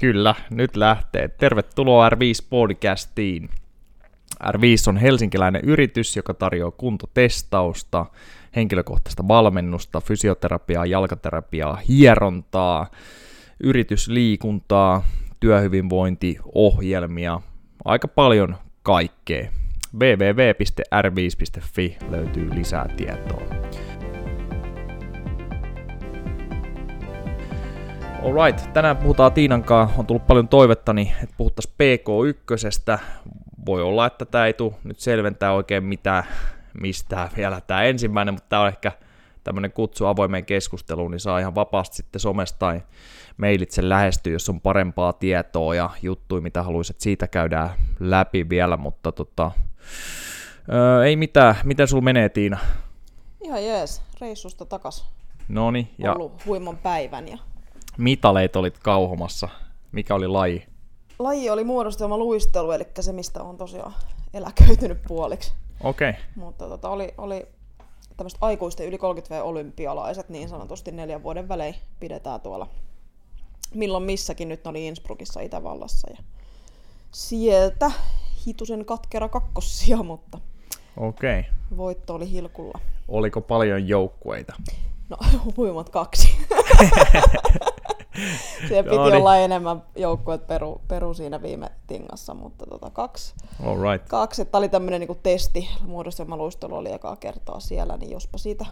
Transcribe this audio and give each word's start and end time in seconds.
Kyllä, 0.00 0.34
nyt 0.50 0.76
lähtee. 0.76 1.28
Tervetuloa 1.28 2.08
R5-podcastiin. 2.08 3.48
R5 4.44 4.88
on 4.88 4.96
helsinkiläinen 4.96 5.62
yritys, 5.64 6.16
joka 6.16 6.34
tarjoaa 6.34 6.70
kuntotestausta, 6.70 8.06
henkilökohtaista 8.56 9.28
valmennusta, 9.28 10.00
fysioterapiaa, 10.00 10.86
jalkaterapiaa, 10.86 11.76
hierontaa, 11.76 12.86
yritysliikuntaa, 13.60 15.02
työhyvinvointiohjelmia, 15.40 17.40
aika 17.84 18.08
paljon 18.08 18.56
kaikkea. 18.82 19.50
www.r5.fi 19.98 21.96
löytyy 22.10 22.54
lisää 22.54 22.88
tietoa. 22.96 23.42
Alright, 28.26 28.72
tänään 28.72 28.96
puhutaan 28.96 29.32
Tiinan 29.32 29.64
kanssa, 29.64 29.98
on 29.98 30.06
tullut 30.06 30.26
paljon 30.26 30.48
toivettani, 30.48 31.12
että 31.22 31.34
puhuttaisiin 31.38 31.74
PK1. 31.74 33.00
Voi 33.66 33.82
olla, 33.82 34.06
että 34.06 34.24
tämä 34.24 34.46
ei 34.46 34.52
tule 34.52 34.74
nyt 34.84 35.00
selventää 35.00 35.52
oikein 35.52 35.84
mitään, 35.84 36.24
mistä 36.80 37.28
vielä 37.36 37.60
tämä 37.60 37.82
ensimmäinen, 37.82 38.34
mutta 38.34 38.48
tämä 38.48 38.62
on 38.62 38.68
ehkä 38.68 38.92
tämmöinen 39.44 39.72
kutsu 39.72 40.06
avoimeen 40.06 40.44
keskusteluun, 40.44 41.10
niin 41.10 41.20
saa 41.20 41.38
ihan 41.38 41.54
vapaasti 41.54 41.96
sitten 41.96 42.20
somesta 42.20 42.58
tai 42.58 42.82
mailitse 43.36 43.88
lähestyä, 43.88 44.32
jos 44.32 44.48
on 44.48 44.60
parempaa 44.60 45.12
tietoa 45.12 45.74
ja 45.74 45.90
juttuja, 46.02 46.42
mitä 46.42 46.62
haluaisit, 46.62 47.00
siitä 47.00 47.28
käydään 47.28 47.70
läpi 48.00 48.48
vielä, 48.48 48.76
mutta 48.76 49.12
tota, 49.12 49.50
öö, 50.72 51.04
ei 51.04 51.16
mitään. 51.16 51.54
Miten 51.64 51.88
sul 51.88 52.00
menee, 52.00 52.28
Tiina? 52.28 52.58
Ihan 53.40 53.64
jees, 53.64 54.02
reissusta 54.20 54.64
takas. 54.64 55.08
Noni, 55.48 55.90
ja 55.98 56.12
ollut 56.12 56.46
huiman 56.46 56.76
päivän 56.76 57.28
ja 57.28 57.38
mitaleit 57.96 58.56
olit 58.56 58.78
kauhomassa? 58.78 59.48
Mikä 59.92 60.14
oli 60.14 60.28
laji? 60.28 60.66
Laji 61.18 61.50
oli 61.50 61.64
muodostelma 61.64 62.18
luistelu, 62.18 62.70
eli 62.70 62.86
se 63.00 63.12
mistä 63.12 63.42
on 63.42 63.56
tosiaan 63.56 63.94
eläköitynyt 64.34 64.98
puoliksi. 65.08 65.52
Okei. 65.80 66.10
Okay. 66.10 66.22
Mutta 66.36 66.68
tota, 66.68 66.88
oli, 66.88 67.14
oli 67.18 67.46
tämmöiset 68.16 68.38
aikuisten 68.40 68.86
yli 68.86 68.98
30 68.98 69.44
olympialaiset 69.44 70.28
niin 70.28 70.48
sanotusti 70.48 70.92
neljän 70.92 71.22
vuoden 71.22 71.48
välein 71.48 71.74
pidetään 72.00 72.40
tuolla 72.40 72.68
milloin 73.74 74.04
missäkin 74.04 74.48
nyt 74.48 74.66
oli 74.66 74.86
Innsbruckissa 74.86 75.40
Itävallassa 75.40 76.10
ja 76.10 76.18
sieltä 77.12 77.90
hitusen 78.46 78.84
katkera 78.84 79.28
kakkossia, 79.28 79.96
mutta 80.02 80.38
Okei. 80.96 81.40
Okay. 81.40 81.52
voitto 81.76 82.14
oli 82.14 82.30
hilkulla. 82.30 82.80
Oliko 83.08 83.40
paljon 83.40 83.88
joukkueita? 83.88 84.54
No, 85.08 85.16
huimat 85.56 85.88
kaksi. 85.88 86.28
Siellä 88.68 88.82
piti 88.82 88.96
Noni. 88.96 89.16
olla 89.16 89.36
enemmän 89.36 89.82
joukkueet 89.96 90.46
peru, 90.46 90.80
peru 90.88 91.14
siinä 91.14 91.42
viime 91.42 91.70
tingassa, 91.86 92.34
mutta 92.34 92.66
tota, 92.66 92.90
kaksi. 92.90 93.34
All 93.66 93.92
right. 93.92 94.08
Kaksi, 94.08 94.42
että 94.42 94.58
oli 94.58 94.68
tämmöinen 94.68 95.00
niin 95.00 95.18
testi, 95.22 95.68
muodostelmaluistelu 95.86 96.76
oli 96.76 96.92
ekaa 96.92 97.16
kertaa 97.16 97.60
siellä, 97.60 97.96
niin 97.96 98.10
jospa 98.10 98.38
siitä 98.38 98.66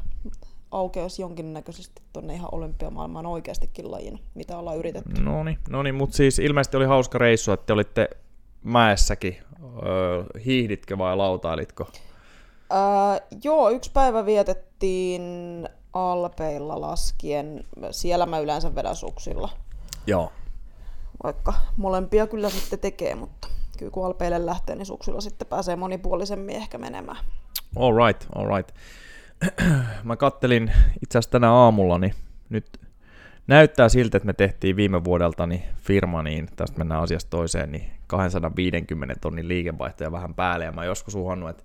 aukeaisi 0.70 1.22
jonkinnäköisesti 1.22 2.02
tuonne 2.12 2.34
ihan 2.34 2.48
olympiamaailmaan 2.52 3.26
oikeastikin 3.26 3.90
lajina, 3.90 4.18
mitä 4.34 4.58
ollaan 4.58 4.76
yritetty. 4.76 5.20
No 5.68 5.82
niin, 5.82 5.94
mutta 5.94 6.16
siis 6.16 6.38
ilmeisesti 6.38 6.76
oli 6.76 6.86
hauska 6.86 7.18
reissu, 7.18 7.52
että 7.52 7.66
te 7.66 7.72
olitte 7.72 8.08
mäessäkin. 8.62 9.36
Öö, 9.86 10.24
hiihditkö 10.44 10.98
vai 10.98 11.16
lautailitko? 11.16 11.86
Öö, 12.72 13.38
joo, 13.44 13.70
yksi 13.70 13.90
päivä 13.94 14.26
vietettiin 14.26 15.22
Alpeilla 15.94 16.80
laskien. 16.80 17.64
Siellä 17.90 18.26
mä 18.26 18.38
yleensä 18.38 18.74
vedän 18.74 18.96
suksilla. 18.96 19.48
Joo. 20.06 20.32
Vaikka 21.22 21.54
molempia 21.76 22.26
kyllä 22.26 22.50
sitten 22.50 22.78
tekee, 22.78 23.14
mutta 23.14 23.48
kyllä 23.78 23.90
kun 23.90 24.06
Alpeille 24.06 24.46
lähtee, 24.46 24.76
niin 24.76 24.86
suksilla 24.86 25.20
sitten 25.20 25.46
pääsee 25.46 25.76
monipuolisemmin 25.76 26.56
ehkä 26.56 26.78
menemään. 26.78 27.24
All 27.76 28.06
right, 28.06 28.26
all 28.34 28.56
right. 28.56 28.74
Mä 30.04 30.16
kattelin 30.16 30.72
itse 31.02 31.18
asiassa 31.18 31.30
tänä 31.30 31.52
aamulla, 31.52 31.98
niin 31.98 32.14
nyt 32.48 32.80
näyttää 33.46 33.88
siltä, 33.88 34.16
että 34.16 34.26
me 34.26 34.32
tehtiin 34.32 34.76
viime 34.76 35.04
vuodelta 35.04 35.46
niin 35.46 35.62
firma, 35.76 36.22
niin 36.22 36.48
tästä 36.56 36.78
mennään 36.78 37.02
asiasta 37.02 37.30
toiseen, 37.30 37.72
niin 37.72 37.90
250 38.06 39.14
tonnin 39.20 39.48
liikevaihtoja 39.48 40.12
vähän 40.12 40.34
päälle, 40.34 40.64
ja 40.64 40.72
mä 40.72 40.84
joskus 40.84 41.14
uhannut, 41.14 41.50
että 41.50 41.64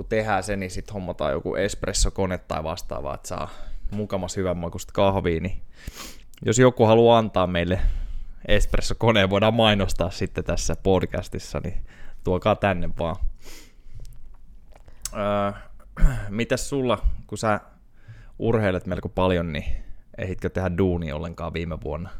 kun 0.00 0.08
tehdään 0.08 0.42
se, 0.42 0.56
niin 0.56 0.70
sitten 0.70 0.94
hommataan 0.94 1.32
joku 1.32 1.54
espresso-kone 1.54 2.38
tai 2.38 2.64
vastaava, 2.64 3.14
että 3.14 3.28
saa 3.28 3.48
mukamas 3.90 4.36
hyvän 4.36 4.56
makusta 4.56 4.92
kahvia, 4.92 5.40
niin 5.40 5.62
jos 6.44 6.58
joku 6.58 6.84
haluaa 6.84 7.18
antaa 7.18 7.46
meille 7.46 7.80
espresso-koneen, 8.48 9.30
voidaan 9.30 9.54
mainostaa 9.54 10.10
sitten 10.10 10.44
tässä 10.44 10.76
podcastissa, 10.82 11.60
niin 11.64 11.84
tuokaa 12.24 12.56
tänne 12.56 12.90
vaan. 12.98 13.16
Öö, 15.14 15.52
mitäs 16.28 16.68
sulla, 16.68 16.98
kun 17.26 17.38
sä 17.38 17.60
urheilet 18.38 18.86
melko 18.86 19.08
paljon, 19.08 19.52
niin 19.52 19.64
ehitkö 20.18 20.48
tehdä 20.48 20.78
duuni 20.78 21.12
ollenkaan 21.12 21.52
viime 21.52 21.78
vuonna? 21.84 22.10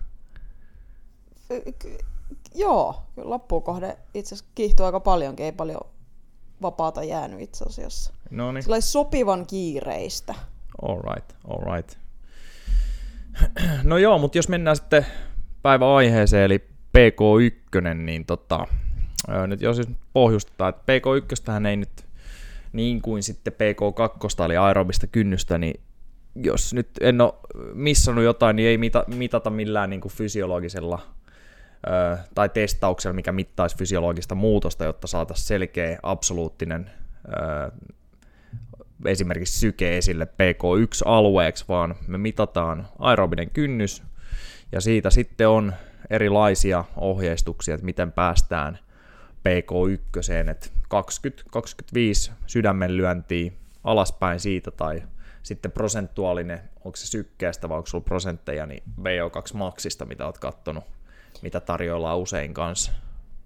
Joo, 2.55 3.03
loppuun 3.17 3.63
kohde 3.63 3.99
itse 4.15 4.35
asiassa 4.35 4.53
kiihtyi 4.55 4.87
aika 4.87 5.01
paljonkin, 5.01 5.47
ei 5.47 5.53
paljon 5.53 5.81
vapaata 6.63 7.05
jäänyt 7.05 7.41
itse 7.41 7.65
asiassa. 7.65 8.13
No 8.31 8.53
niin. 8.53 8.63
Sillä 8.63 8.81
sopivan 8.81 9.47
kiireistä. 9.47 10.35
All 10.83 11.03
right, 11.15 11.33
all 11.49 11.75
right. 11.75 11.99
No 13.83 13.99
joo, 13.99 14.19
mutta 14.19 14.39
jos 14.39 14.49
mennään 14.49 14.77
sitten 14.77 15.07
päiväaiheeseen, 15.63 16.45
eli 16.45 16.59
PK1, 16.99 17.95
niin 17.95 18.25
tota, 18.25 18.67
nyt 19.47 19.61
jos 19.61 19.81
pohjustetaan, 20.13 20.71
että 20.71 20.93
PK1 20.93 21.67
ei 21.67 21.77
nyt 21.77 22.07
niin 22.73 23.03
kuin 23.03 23.23
sitten 23.23 23.53
PK2 23.53 24.45
eli 24.45 24.57
aerobista 24.57 25.07
kynnystä, 25.07 25.59
niin 25.59 25.81
jos 26.35 26.75
nyt 26.75 26.89
en 27.01 27.21
ole 27.21 27.35
missannut 27.75 28.25
jotain, 28.25 28.57
niin 28.57 28.69
ei 28.69 28.79
mitata 29.07 29.51
millään 29.51 29.91
niin 29.91 30.01
kuin 30.01 30.13
fysiologisella 30.13 30.99
tai 32.35 32.49
testauksella, 32.49 33.15
mikä 33.15 33.33
mittaisi 33.33 33.77
fysiologista 33.77 34.35
muutosta, 34.35 34.85
jotta 34.85 35.07
saataisiin 35.07 35.47
selkeä 35.47 35.99
absoluuttinen 36.03 36.91
esimerkiksi 39.05 39.59
syke 39.59 39.97
esille 39.99 40.25
PK1-alueeksi, 40.25 41.65
vaan 41.69 41.95
me 42.07 42.19
mitataan 42.19 42.89
aerobinen 42.99 43.51
kynnys, 43.51 44.03
ja 44.73 44.81
siitä 44.81 45.11
sitten 45.11 45.49
on 45.49 45.73
erilaisia 46.11 46.85
ohjeistuksia, 46.97 47.75
että 47.75 47.85
miten 47.85 48.13
päästään 48.13 48.79
PK1, 49.49 50.51
että 50.51 50.67
20-25 52.31 52.33
sydämen 52.47 52.97
lyöntiä 52.97 53.53
alaspäin 53.85 54.41
siitä, 54.41 54.71
tai 54.71 55.03
sitten 55.43 55.73
prosentuaalinen, 55.73 56.61
onko 56.85 56.97
se 56.97 57.07
sykkeestä 57.07 57.69
vai 57.69 57.77
onko 57.77 57.87
sulla 57.87 58.05
prosentteja, 58.05 58.67
niin 58.67 58.83
VO2 59.01 59.57
maksista, 59.57 60.05
mitä 60.05 60.25
olet 60.25 60.39
kattonut 60.39 60.85
mitä 61.43 61.61
tarjolla 61.61 62.17
usein 62.17 62.55
kanssa? 62.55 62.93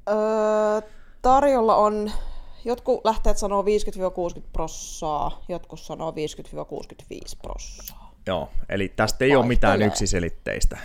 Öö, 0.09 0.89
tarjolla 1.23 1.77
on, 1.77 2.11
jotkut 2.65 3.05
lähteet 3.05 3.39
sanoo 3.39 3.63
50-60 3.63 3.67
prossaa, 4.53 5.43
jotkut 5.49 5.81
sanoo 5.81 6.11
50-65 6.11 6.15
prossaa. 7.43 8.15
Joo, 8.27 8.49
eli 8.69 8.89
tästä 8.89 9.25
ei 9.25 9.37
ole 9.37 9.47
mitään 9.47 9.83
yksiselitteistä. 9.83 10.79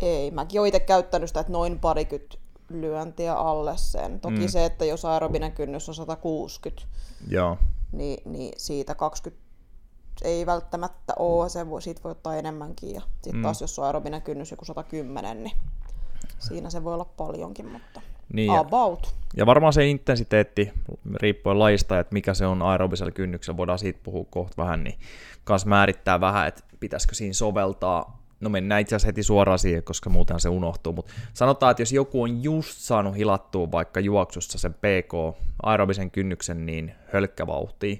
Ei, 0.00 0.30
mäkin 0.30 0.60
olen 0.60 0.68
itse 0.68 0.80
käyttänyt 0.80 1.28
sitä, 1.28 1.40
että 1.40 1.52
noin 1.52 1.78
parikymmentä 1.78 2.38
lyöntiä 2.70 3.34
alle 3.34 3.76
sen. 3.76 4.20
Toki 4.20 4.40
mm. 4.40 4.48
se, 4.48 4.64
että 4.64 4.84
jos 4.84 5.04
aerobinen 5.04 5.52
kynnys 5.52 5.88
on 5.88 5.94
160, 5.94 6.82
Joo. 7.28 7.58
Niin, 7.92 8.32
niin 8.32 8.52
siitä 8.56 8.94
20 8.94 9.48
ei 10.22 10.46
välttämättä 10.46 11.14
ole, 11.18 11.48
se 11.48 11.70
voi, 11.70 11.82
siitä 11.82 12.00
voi 12.04 12.12
ottaa 12.12 12.36
enemmänkin. 12.36 12.94
Ja 12.94 13.00
sitten 13.00 13.36
mm. 13.36 13.42
taas 13.42 13.60
jos 13.60 13.78
on 13.78 13.84
aerobinen 13.84 14.22
kynnys 14.22 14.50
joku 14.50 14.64
110, 14.64 15.42
niin 15.42 15.56
Siinä 16.38 16.70
se 16.70 16.84
voi 16.84 16.94
olla 16.94 17.04
paljonkin, 17.04 17.66
mutta 17.66 18.00
niin 18.32 18.58
about. 18.58 19.02
Ja, 19.04 19.12
ja 19.36 19.46
varmaan 19.46 19.72
se 19.72 19.86
intensiteetti, 19.86 20.72
riippuen 21.14 21.58
lajista, 21.58 21.98
että 21.98 22.12
mikä 22.12 22.34
se 22.34 22.46
on 22.46 22.62
aerobisella 22.62 23.12
kynnyksellä, 23.12 23.56
voidaan 23.56 23.78
siitä 23.78 24.00
puhua 24.02 24.26
kohta 24.30 24.62
vähän, 24.62 24.84
niin 24.84 24.98
kans 25.44 25.66
määrittää 25.66 26.20
vähän, 26.20 26.48
että 26.48 26.62
pitäisikö 26.80 27.14
siinä 27.14 27.32
soveltaa. 27.32 28.18
No 28.40 28.50
mennään 28.50 28.80
itse 28.80 28.96
asiassa 28.96 29.08
heti 29.08 29.22
suoraan 29.22 29.58
siihen, 29.58 29.82
koska 29.82 30.10
muuten 30.10 30.40
se 30.40 30.48
unohtuu, 30.48 30.92
mutta 30.92 31.12
sanotaan, 31.34 31.70
että 31.70 31.82
jos 31.82 31.92
joku 31.92 32.22
on 32.22 32.42
just 32.42 32.78
saanut 32.78 33.16
hilattua 33.16 33.72
vaikka 33.72 34.00
juoksussa 34.00 34.58
sen 34.58 34.74
PK, 34.74 35.38
aerobisen 35.62 36.10
kynnyksen, 36.10 36.66
niin 36.66 36.94
hölkkävauhtia, 37.12 37.96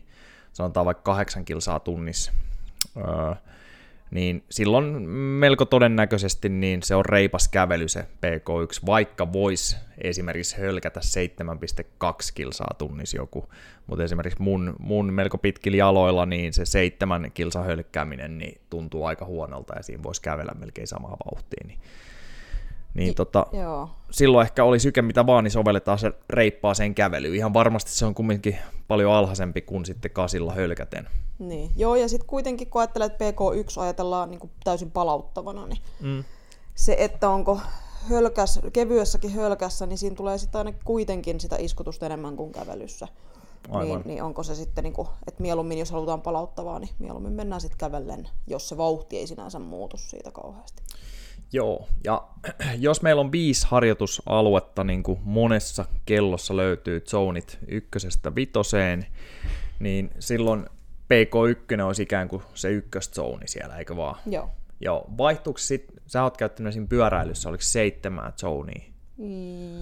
sanotaan 0.52 0.86
vaikka 0.86 1.02
kahdeksan 1.02 1.44
kilsaa 1.44 1.80
tunnissa, 1.80 2.32
öö, 2.96 3.34
niin 4.10 4.44
silloin 4.50 4.84
melko 5.10 5.64
todennäköisesti 5.64 6.48
niin 6.48 6.82
se 6.82 6.94
on 6.94 7.04
reipas 7.04 7.48
kävely 7.48 7.88
se 7.88 8.00
PK1, 8.00 8.86
vaikka 8.86 9.32
voisi 9.32 9.76
esimerkiksi 9.98 10.56
hölkätä 10.56 11.00
7,2 11.00 12.32
kilsaa 12.34 12.74
tunnissa 12.78 13.16
joku, 13.16 13.48
mutta 13.86 14.04
esimerkiksi 14.04 14.42
mun, 14.42 14.76
mun 14.78 15.12
melko 15.12 15.38
pitkillä 15.38 15.76
jaloilla 15.76 16.26
niin 16.26 16.52
se 16.52 16.64
7 16.64 17.30
kilsa 17.34 17.62
hölkkääminen 17.62 18.38
niin 18.38 18.60
tuntuu 18.70 19.04
aika 19.04 19.24
huonolta 19.24 19.76
ja 19.76 19.82
siinä 19.82 20.02
voisi 20.02 20.22
kävellä 20.22 20.52
melkein 20.58 20.86
samaa 20.86 21.16
vauhtia, 21.24 21.64
niin 21.66 21.78
Niin 22.94 23.14
tota, 23.14 23.46
Joo. 23.52 23.88
silloin 24.10 24.44
ehkä 24.44 24.64
oli 24.64 24.80
syke 24.80 25.02
mitä 25.02 25.26
vaan, 25.26 25.44
niin 25.44 25.52
sovelletaan 25.52 25.98
se 25.98 26.12
reippaaseen 26.30 26.94
kävelyyn. 26.94 27.34
Ihan 27.34 27.54
varmasti 27.54 27.90
se 27.90 28.06
on 28.06 28.14
kumminkin 28.14 28.58
paljon 28.88 29.12
alhaisempi 29.12 29.60
kuin 29.62 29.86
sitten 29.86 30.10
kasilla 30.10 30.52
hölkäten. 30.54 31.08
Niin. 31.38 31.70
Joo, 31.76 31.96
ja 31.96 32.08
sitten 32.08 32.26
kuitenkin 32.26 32.70
kun 32.70 32.80
ajattelee, 32.80 33.06
että 33.06 33.30
PK1 33.30 33.80
ajatellaan 33.82 34.30
niin 34.30 34.40
kuin 34.40 34.50
täysin 34.64 34.90
palauttavana, 34.90 35.66
niin 35.66 35.78
Mm. 36.00 36.24
se, 36.74 36.96
että 36.98 37.28
onko 37.28 37.60
hölkäs, 38.10 38.60
kevyessäkin 38.72 39.30
hölkässä, 39.32 39.86
niin 39.86 39.98
siinä 39.98 40.16
tulee 40.16 40.38
sitten 40.38 40.58
aina 40.58 40.72
kuitenkin 40.84 41.40
sitä 41.40 41.56
iskutusta 41.58 42.06
enemmän 42.06 42.36
kuin 42.36 42.52
kävelyssä. 42.52 43.08
Aivan. 43.70 43.98
Niin, 43.98 44.02
niin 44.08 44.22
onko 44.22 44.42
se 44.42 44.54
sitten, 44.54 44.84
niin 44.84 44.92
kuin, 44.94 45.08
että 45.26 45.42
mieluummin 45.42 45.78
jos 45.78 45.90
halutaan 45.90 46.22
palauttavaa, 46.22 46.78
niin 46.78 46.90
mieluummin 46.98 47.32
mennään 47.32 47.60
sitten 47.60 47.78
kävellen, 47.78 48.28
jos 48.46 48.68
se 48.68 48.76
vauhti 48.76 49.18
ei 49.18 49.26
sinänsä 49.26 49.58
muutu 49.58 49.96
siitä 49.96 50.30
kauheasti. 50.30 50.82
Joo, 51.52 51.88
ja 52.04 52.28
jos 52.78 53.02
meillä 53.02 53.20
on 53.20 53.32
viisi 53.32 53.66
harjoitusaluetta, 53.70 54.84
niin 54.84 55.02
kuin 55.02 55.20
monessa 55.24 55.84
kellossa 56.06 56.56
löytyy 56.56 57.00
zonit 57.00 57.58
ykkösestä 57.68 58.34
vitoseen, 58.34 59.06
niin 59.78 60.10
silloin 60.18 60.66
PK1 61.14 61.82
olisi 61.82 62.02
ikään 62.02 62.28
kuin 62.28 62.42
se 62.54 62.70
ykköszoni 62.70 63.48
siellä, 63.48 63.76
eikö 63.76 63.96
vaan? 63.96 64.20
Joo. 64.26 64.50
Joo, 64.80 65.06
vaihtuuko 65.18 65.58
sitten, 65.58 65.96
sä 66.06 66.22
oot 66.22 66.36
käyttänyt 66.36 66.72
siinä 66.72 66.86
pyöräilyssä, 66.86 67.48
oliko 67.48 67.62
seitsemän 67.62 68.32
zonia? 68.36 68.82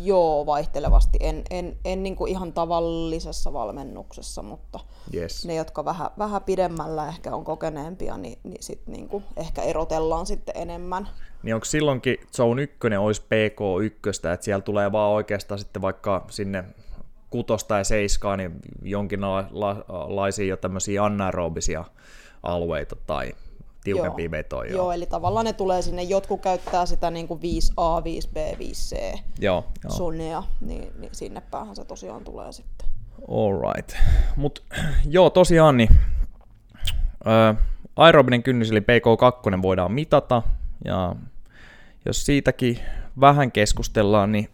Joo, 0.02 0.46
vaihtelevasti. 0.46 1.18
En, 1.20 1.42
en, 1.50 1.76
en 1.84 2.02
niin 2.02 2.16
kuin 2.16 2.30
ihan 2.30 2.52
tavallisessa 2.52 3.52
valmennuksessa, 3.52 4.42
mutta 4.42 4.80
Yes. 5.14 5.46
ne, 5.46 5.54
jotka 5.54 5.84
vähän, 5.84 6.10
vähän 6.18 6.42
pidemmällä 6.42 7.08
ehkä 7.08 7.34
on 7.34 7.44
kokeneempia, 7.44 8.16
niin, 8.16 8.38
niin 8.44 8.62
sit 8.62 8.86
niin 8.86 9.08
kuin 9.08 9.24
ehkä 9.36 9.62
erotellaan 9.62 10.26
sitten 10.26 10.56
enemmän. 10.56 11.08
Niin 11.42 11.54
onko 11.54 11.64
silloinkin 11.64 12.16
Zone 12.36 12.62
1 12.62 12.76
olisi 12.98 13.22
PK1, 13.22 14.08
että 14.32 14.44
siellä 14.44 14.62
tulee 14.62 14.92
vaan 14.92 15.12
oikeastaan 15.12 15.58
sitten 15.58 15.82
vaikka 15.82 16.24
sinne 16.30 16.64
kutosta 17.30 17.78
ja 17.78 17.84
seiskaa, 17.84 18.36
niin 18.36 18.52
jonkinlaisia 18.82 20.46
jo 20.46 20.56
tämmöisiä 20.56 21.04
anaerobisia 21.04 21.84
alueita 22.42 22.96
tai 23.06 23.32
tiukempia 23.94 24.24
Joo. 24.24 24.30
vetoja. 24.30 24.72
Joo, 24.72 24.92
eli 24.92 25.06
tavallaan 25.06 25.46
ne 25.46 25.52
tulee 25.52 25.82
sinne, 25.82 26.02
jotkut 26.02 26.40
käyttää 26.40 26.86
sitä 26.86 27.10
niin 27.10 27.28
kuin 27.28 27.40
5A, 27.40 28.02
5B, 28.02 28.56
5C 28.58 29.18
joo, 29.40 29.64
joo. 29.84 29.90
sunnia, 29.90 30.42
niin, 30.60 30.92
niin 30.98 31.14
sinne 31.14 31.42
päähän 31.50 31.76
se 31.76 31.84
tosiaan 31.84 32.24
tulee 32.24 32.52
sitten. 32.52 32.88
Alright. 33.30 33.96
Mut 34.36 34.64
joo, 35.16 35.30
tosiaan 35.30 35.76
niin 35.76 35.88
ää, 37.24 37.54
aerobinen 37.96 38.42
kynnys 38.42 38.70
eli 38.70 38.80
PK2 38.80 39.62
voidaan 39.62 39.92
mitata 39.92 40.42
ja 40.84 41.16
jos 42.04 42.26
siitäkin 42.26 42.78
vähän 43.20 43.52
keskustellaan, 43.52 44.32
niin 44.32 44.48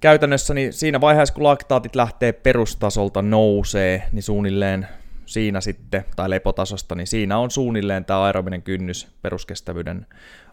käytännössä 0.00 0.54
niin 0.54 0.72
siinä 0.72 1.00
vaiheessa, 1.00 1.34
kun 1.34 1.44
laktaatit 1.44 1.94
lähtee 1.96 2.32
perustasolta 2.32 3.22
nousee, 3.22 4.02
niin 4.12 4.22
suunnilleen 4.22 4.88
siinä 5.32 5.60
sitten, 5.60 6.04
tai 6.16 6.30
lepotasosta, 6.30 6.94
niin 6.94 7.06
siinä 7.06 7.38
on 7.38 7.50
suunnilleen 7.50 8.04
tämä 8.04 8.22
aerobinen 8.22 8.62
kynnys 8.62 9.08
peruskestävyyden 9.22 10.06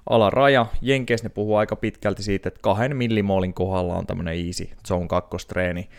alaraja. 0.09 0.65
Jenkeissä 0.81 1.25
ne 1.25 1.29
puhuu 1.29 1.55
aika 1.55 1.75
pitkälti 1.75 2.23
siitä, 2.23 2.47
että 2.47 2.59
kahden 2.63 2.97
millimoolin 2.97 3.53
kohdalla 3.53 3.95
on 3.95 4.07
tämmöinen 4.07 4.45
easy 4.45 4.69
zone 4.87 5.07
2 5.07 5.47
treeni. 5.47 5.89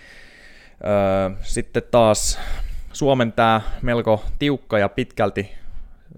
Öö, 0.85 1.37
sitten 1.43 1.83
taas 1.91 2.39
Suomen 2.93 3.33
tämä 3.33 3.61
melko 3.83 4.25
tiukka 4.39 4.79
ja 4.79 4.89
pitkälti 4.89 5.51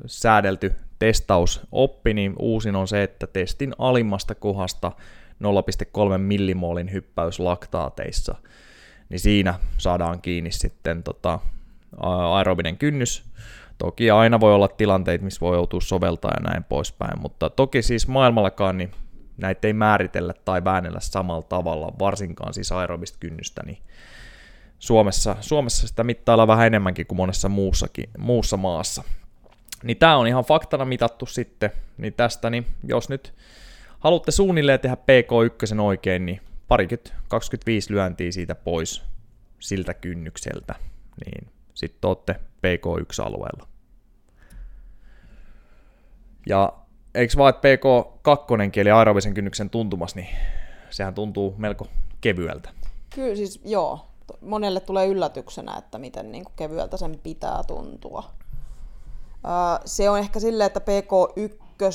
säädelty 0.07 0.73
testausoppi, 0.99 2.15
niin 2.15 2.35
uusin 2.39 2.77
on 2.77 2.89
se, 2.89 3.03
että 3.03 3.27
testin 3.27 3.73
alimmasta 3.79 4.35
kohdasta 4.35 4.93
0,3 6.13 6.19
millimoolin 6.19 6.93
hyppäys 6.93 7.41
laktaateissa, 7.41 8.35
niin 9.09 9.21
siinä 9.21 9.55
saadaan 9.79 10.23
kiinni 10.23 10.53
sitten 10.53 11.03
tota, 11.03 11.39
aerobinen 12.01 12.79
kynnys. 12.79 13.25
Toki 13.79 14.11
aina 14.11 14.41
voi 14.41 14.55
olla 14.55 14.69
tilanteita, 14.69 15.25
missä 15.25 15.41
voi 15.41 15.57
joutua 15.57 15.81
soveltaa 15.81 16.31
ja 16.37 16.51
näin 16.51 16.65
poispäin, 16.65 17.21
mutta 17.21 17.51
toki 17.51 17.83
siis 17.83 18.09
maailmallakaan 18.09 18.79
niin 18.79 18.91
näitä 19.37 19.69
ei 19.69 19.73
määritellä 19.73 20.35
tai 20.45 20.65
väännellä 20.65 21.01
samalla 21.01 21.43
tavalla, 21.43 21.93
varsinkaan 21.99 22.55
siis 22.55 22.73
aerobista 22.73 23.19
kynnystä, 23.21 23.63
niin 23.67 23.79
Suomessa, 24.79 25.37
Suomessa 25.41 25.89
sitä 25.89 26.05
mittaillaan 26.05 26.49
vähän 26.49 26.67
enemmänkin 26.67 27.07
kuin 27.07 27.17
monessa 27.17 27.49
muussakin, 27.49 28.11
muussa 28.19 28.57
maassa. 28.57 29.03
Niin 29.83 29.97
tämä 29.97 30.17
on 30.17 30.27
ihan 30.27 30.45
faktana 30.45 30.85
mitattu 30.85 31.27
sitten, 31.27 31.71
niin 31.99 32.13
tästä, 32.15 32.51
niin 32.51 32.67
jos 32.85 33.09
nyt 33.09 33.35
haluatte 33.99 34.31
suunnilleen 34.31 34.81
tehdä 34.81 34.97
PK1 34.97 35.81
oikein, 35.81 36.27
niin 36.27 36.41
parikymmentä, 36.69 37.15
25 37.29 37.93
lyöntiä 37.93 38.33
siitä 38.33 38.55
pois 38.55 39.03
siltä 39.61 39.95
kynnykseltä, 39.95 40.75
niin 41.25 41.53
sitten 41.75 42.09
olette 42.09 42.33
PK1-alueella. 42.35 43.67
Ja 46.49 46.73
eikö 47.15 47.35
vaan, 47.37 47.55
että 47.55 47.69
PK2 47.69 48.81
eli 48.81 48.91
aerobisen 48.91 49.35
kynnyksen 49.35 49.71
tuntumas, 49.71 50.15
niin 50.15 50.29
sehän 50.91 51.15
tuntuu 51.15 51.55
melko 51.59 51.87
kevyeltä. 52.21 52.71
Kyllä 53.15 53.37
siis 53.37 53.61
joo, 53.65 54.07
monelle 54.41 54.81
tulee 54.81 55.07
yllätyksenä, 55.07 55.77
että 55.79 55.99
miten 55.99 56.33
niin 56.33 56.45
kuin 56.45 56.55
kevyeltä 56.57 56.97
sen 56.97 57.21
pitää 57.23 57.63
tuntua. 57.67 58.31
Se 59.85 60.11
on 60.11 60.19
ehkä 60.19 60.41
silleen, 60.41 60.67
että 60.67 60.81
PK1 60.81 61.93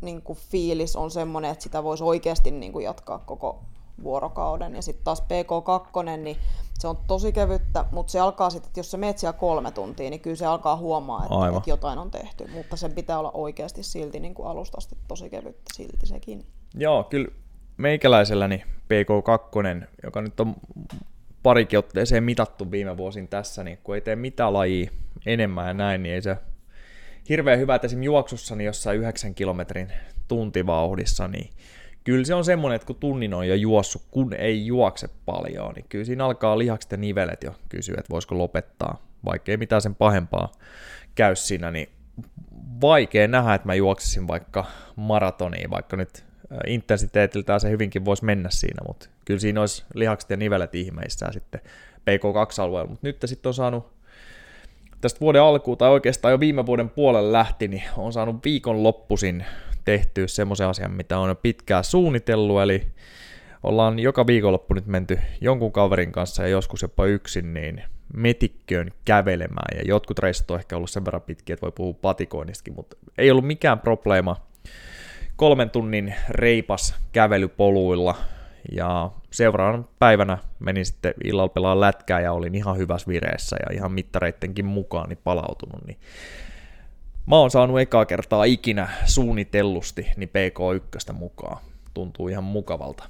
niin 0.00 0.22
kuin 0.22 0.38
fiilis 0.50 0.96
on 0.96 1.10
semmoinen, 1.10 1.50
että 1.50 1.62
sitä 1.62 1.84
voisi 1.84 2.04
oikeasti 2.04 2.50
niin 2.50 2.72
kuin 2.72 2.84
jatkaa 2.84 3.18
koko 3.18 3.62
vuorokauden. 4.02 4.74
Ja 4.74 4.82
sitten 4.82 5.04
taas 5.04 5.22
PK2, 5.22 6.16
niin 6.16 6.36
se 6.78 6.88
on 6.88 6.98
tosi 7.06 7.32
kevyttä, 7.32 7.84
mutta 7.92 8.10
se 8.10 8.20
alkaa 8.20 8.50
sitten, 8.50 8.68
että 8.68 8.80
jos 8.80 8.90
sä 8.90 8.96
meet 8.96 9.18
siellä 9.18 9.38
kolme 9.38 9.70
tuntia, 9.70 10.10
niin 10.10 10.20
kyllä 10.20 10.36
se 10.36 10.46
alkaa 10.46 10.76
huomaa, 10.76 11.22
että, 11.22 11.34
Aivan. 11.34 11.58
että 11.58 11.70
jotain 11.70 11.98
on 11.98 12.10
tehty. 12.10 12.46
Mutta 12.54 12.76
sen 12.76 12.92
pitää 12.92 13.18
olla 13.18 13.30
oikeasti 13.34 13.82
silti 13.82 14.20
niin 14.20 14.34
kuin 14.34 14.48
alusta 14.48 14.78
asti 14.78 14.96
tosi 15.08 15.30
kevyttä 15.30 15.74
silti 15.74 16.06
sekin. 16.06 16.46
Joo, 16.74 17.04
kyllä 17.04 17.28
meikäläiselläni 17.76 18.64
PK2, 18.64 19.86
joka 20.02 20.22
nyt 20.22 20.40
on 20.40 20.54
parikin 21.42 21.78
otteeseen 21.78 22.24
mitattu 22.24 22.70
viime 22.70 22.96
vuosin 22.96 23.28
tässä, 23.28 23.64
niin 23.64 23.78
kun 23.82 23.94
ei 23.94 24.00
tee 24.00 24.16
mitään 24.16 24.52
lajia 24.52 24.90
enemmän 25.26 25.66
ja 25.66 25.74
näin, 25.74 26.02
niin 26.02 26.14
ei 26.14 26.22
se 26.22 26.36
hirveän 27.28 27.58
hyvä, 27.58 27.74
että 27.74 27.86
esimerkiksi 27.86 28.06
juoksussa 28.06 28.56
niin 28.56 28.66
jossain 28.66 28.98
9 28.98 29.34
kilometrin 29.34 29.92
tuntivauhdissa, 30.28 31.28
niin 31.28 31.50
kyllä 32.04 32.24
se 32.24 32.34
on 32.34 32.44
semmoinen, 32.44 32.76
että 32.76 32.86
kun 32.86 32.96
tunnin 32.96 33.34
on 33.34 33.48
jo 33.48 33.54
juossut, 33.54 34.02
kun 34.10 34.32
ei 34.32 34.66
juokse 34.66 35.08
paljon, 35.24 35.72
niin 35.74 35.86
kyllä 35.88 36.04
siinä 36.04 36.24
alkaa 36.24 36.58
lihakset 36.58 36.90
ja 36.90 36.96
nivelet 36.96 37.42
jo 37.42 37.54
kysyä, 37.68 37.96
että 37.98 38.10
voisiko 38.10 38.38
lopettaa, 38.38 39.02
vaikka 39.24 39.50
ei 39.50 39.56
mitään 39.56 39.82
sen 39.82 39.94
pahempaa 39.94 40.52
käy 41.14 41.36
siinä, 41.36 41.70
niin 41.70 41.88
vaikea 42.80 43.28
nähdä, 43.28 43.54
että 43.54 43.68
mä 43.68 43.74
juoksisin 43.74 44.28
vaikka 44.28 44.64
maratoniin, 44.96 45.70
vaikka 45.70 45.96
nyt 45.96 46.24
intensiteetiltään 46.66 47.60
se 47.60 47.70
hyvinkin 47.70 48.04
voisi 48.04 48.24
mennä 48.24 48.50
siinä, 48.50 48.82
mutta 48.86 49.08
kyllä 49.24 49.40
siinä 49.40 49.60
olisi 49.60 49.84
lihakset 49.94 50.30
ja 50.30 50.36
nivelet 50.36 50.74
ihmeissään 50.74 51.32
sitten 51.32 51.60
PK2-alueella, 52.00 52.90
mutta 52.90 53.06
nyt 53.06 53.16
sitten 53.24 53.50
on 53.50 53.54
saanut 53.54 53.94
tästä 55.00 55.20
vuoden 55.20 55.42
alkuun, 55.42 55.78
tai 55.78 55.90
oikeastaan 55.90 56.32
jo 56.32 56.40
viime 56.40 56.66
vuoden 56.66 56.90
puolelle 56.90 57.32
lähti, 57.32 57.68
niin 57.68 57.82
on 57.96 58.12
saanut 58.12 58.44
viikon 58.44 58.82
loppuisin 58.82 59.44
tehtyä 59.84 60.26
semmoisen 60.26 60.66
asian, 60.66 60.92
mitä 60.92 61.18
on 61.18 61.28
jo 61.28 61.34
pitkään 61.34 61.84
suunnitellut, 61.84 62.62
eli 62.62 62.86
ollaan 63.62 63.98
joka 63.98 64.26
viikonloppu 64.26 64.74
nyt 64.74 64.86
menty 64.86 65.18
jonkun 65.40 65.72
kaverin 65.72 66.12
kanssa 66.12 66.42
ja 66.42 66.48
joskus 66.48 66.82
jopa 66.82 67.06
yksin, 67.06 67.54
niin 67.54 67.82
metikköön 68.14 68.90
kävelemään, 69.04 69.78
ja 69.78 69.82
jotkut 69.84 70.18
reissut 70.18 70.50
on 70.50 70.58
ehkä 70.58 70.76
ollut 70.76 70.90
sen 70.90 71.04
verran 71.04 71.22
pitkiä, 71.22 71.54
että 71.54 71.62
voi 71.62 71.72
puhua 71.72 71.94
patikoinnistakin, 72.02 72.74
mutta 72.74 72.96
ei 73.18 73.30
ollut 73.30 73.46
mikään 73.46 73.80
probleema. 73.80 74.36
Kolmen 75.36 75.70
tunnin 75.70 76.14
reipas 76.30 76.94
kävelypoluilla, 77.12 78.14
ja 78.72 79.10
seuraavana 79.30 79.84
päivänä 79.98 80.38
menin 80.58 80.86
sitten 80.86 81.14
illalla 81.24 81.48
pelaa 81.48 81.80
lätkää 81.80 82.20
ja 82.20 82.32
olin 82.32 82.54
ihan 82.54 82.76
hyvässä 82.76 83.08
vireessä 83.08 83.56
ja 83.56 83.76
ihan 83.76 83.92
mittareittenkin 83.92 84.64
mukaan 84.64 85.08
niin 85.08 85.18
palautunut, 85.24 85.86
niin 85.86 85.98
mä 87.26 87.36
oon 87.36 87.50
saanut 87.50 87.80
ekaa 87.80 88.06
kertaa 88.06 88.44
ikinä 88.44 88.88
suunnitellusti 89.04 90.06
niin 90.16 90.28
PK1 90.28 91.12
mukaan. 91.12 91.58
Tuntuu 91.94 92.28
ihan 92.28 92.44
mukavalta. 92.44 93.04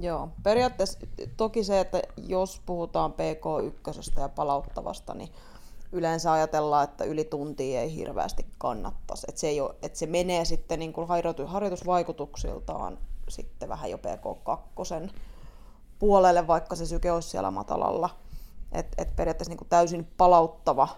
Joo, 0.00 0.28
periaatteessa 0.42 0.98
toki 1.36 1.64
se, 1.64 1.80
että 1.80 2.02
jos 2.16 2.62
puhutaan 2.66 3.12
PK1 3.12 4.20
ja 4.20 4.28
palauttavasta, 4.28 5.14
niin 5.14 5.28
yleensä 5.92 6.32
ajatellaan, 6.32 6.84
että 6.84 7.04
yli 7.04 7.24
tuntia 7.24 7.80
ei 7.80 7.94
hirveästi 7.96 8.46
kannattaisi. 8.58 9.26
Että 9.28 9.40
se, 9.40 9.48
ei 9.48 9.60
ole, 9.60 9.74
että 9.82 9.98
se 9.98 10.06
menee 10.06 10.44
sitten 10.44 10.78
niin 10.78 10.92
kuin 10.92 11.08
harjoitu- 11.08 11.46
harjoitusvaikutuksiltaan 11.46 12.98
sitten 13.28 13.68
vähän 13.68 13.90
jo 13.90 13.96
PK2 13.96 15.10
puolelle, 15.98 16.46
vaikka 16.46 16.76
se 16.76 16.86
syke 16.86 17.12
olisi 17.12 17.28
siellä 17.28 17.50
matalalla. 17.50 18.10
Et, 18.72 18.86
et 18.98 19.16
periaatteessa 19.16 19.50
niin 19.50 19.58
kuin 19.58 19.68
täysin 19.68 20.08
palauttava 20.16 20.88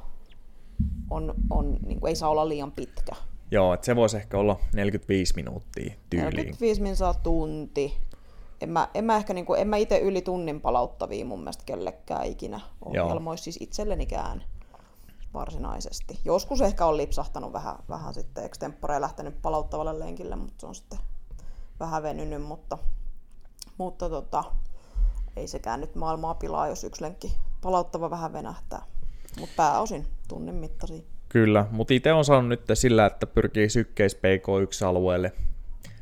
on, 1.11 1.35
on, 1.51 1.77
niin 1.87 2.01
kuin 2.01 2.09
ei 2.09 2.17
saa 2.17 2.31
olla 2.31 2.49
liian 2.49 2.73
pitkä. 2.73 3.13
Joo, 3.51 3.75
että 3.75 3.87
se 3.87 3.97
voisi 3.97 4.17
ehkä 4.17 4.39
olla 4.39 4.61
45 4.75 5.35
minuuttia 5.37 5.95
tyyliin. 6.11 6.37
45 6.37 6.83
minsaa 6.83 7.15
tunti. 7.15 7.99
En 8.61 8.69
mä, 8.69 8.89
en 8.95 9.05
mä 9.05 9.17
ehkä 9.17 9.35
niinku, 9.35 9.55
en 9.55 9.69
mä 9.69 9.77
itse 9.77 9.99
yli 9.99 10.23
tunnin 10.23 10.61
palauttavia 10.61 11.25
mun 11.25 11.39
mielestä 11.39 11.65
kellekään 11.67 12.27
ikinä 12.27 12.61
ohjelmoisi 12.85 13.45
siis 13.45 13.59
itsellenikään 13.61 14.45
varsinaisesti. 15.35 16.21
Joskus 16.25 16.61
ehkä 16.61 16.87
on 16.87 16.97
lipsahtanut 16.97 17.53
vähän, 17.53 17.77
vähän 17.89 18.15
sitten 18.15 18.45
extempore 18.45 19.01
lähtenyt 19.01 19.43
palauttavalle 19.43 19.99
lenkille, 19.99 20.37
mutta 20.37 20.61
se 20.61 20.67
on 20.67 20.75
sitten 20.75 20.99
vähän 21.81 22.03
venynyt, 22.03 22.43
mutta, 22.43 22.79
mutta 23.79 24.09
tota, 24.09 24.45
ei 25.37 25.49
sekään 25.49 25.81
nyt 25.81 25.95
maailmaa 25.95 26.35
pilaa, 26.35 26.69
jos 26.69 26.85
yksi 26.85 27.03
lenkki 27.03 27.37
palauttava 27.61 28.11
vähän 28.11 28.33
venähtää. 28.33 28.83
Mutta 29.41 29.55
pääosin 29.57 30.07
tunnin 30.29 30.55
mittaisia. 30.55 31.03
Kyllä, 31.29 31.67
mutta 31.71 31.95
itse 31.95 32.13
on 32.13 32.25
saanut 32.25 32.49
nyt 32.49 32.61
sillä, 32.75 33.07
että 33.07 33.27
pyrkii 33.27 33.69
sykkeis 33.69 34.17
PK1-alueelle 34.17 35.33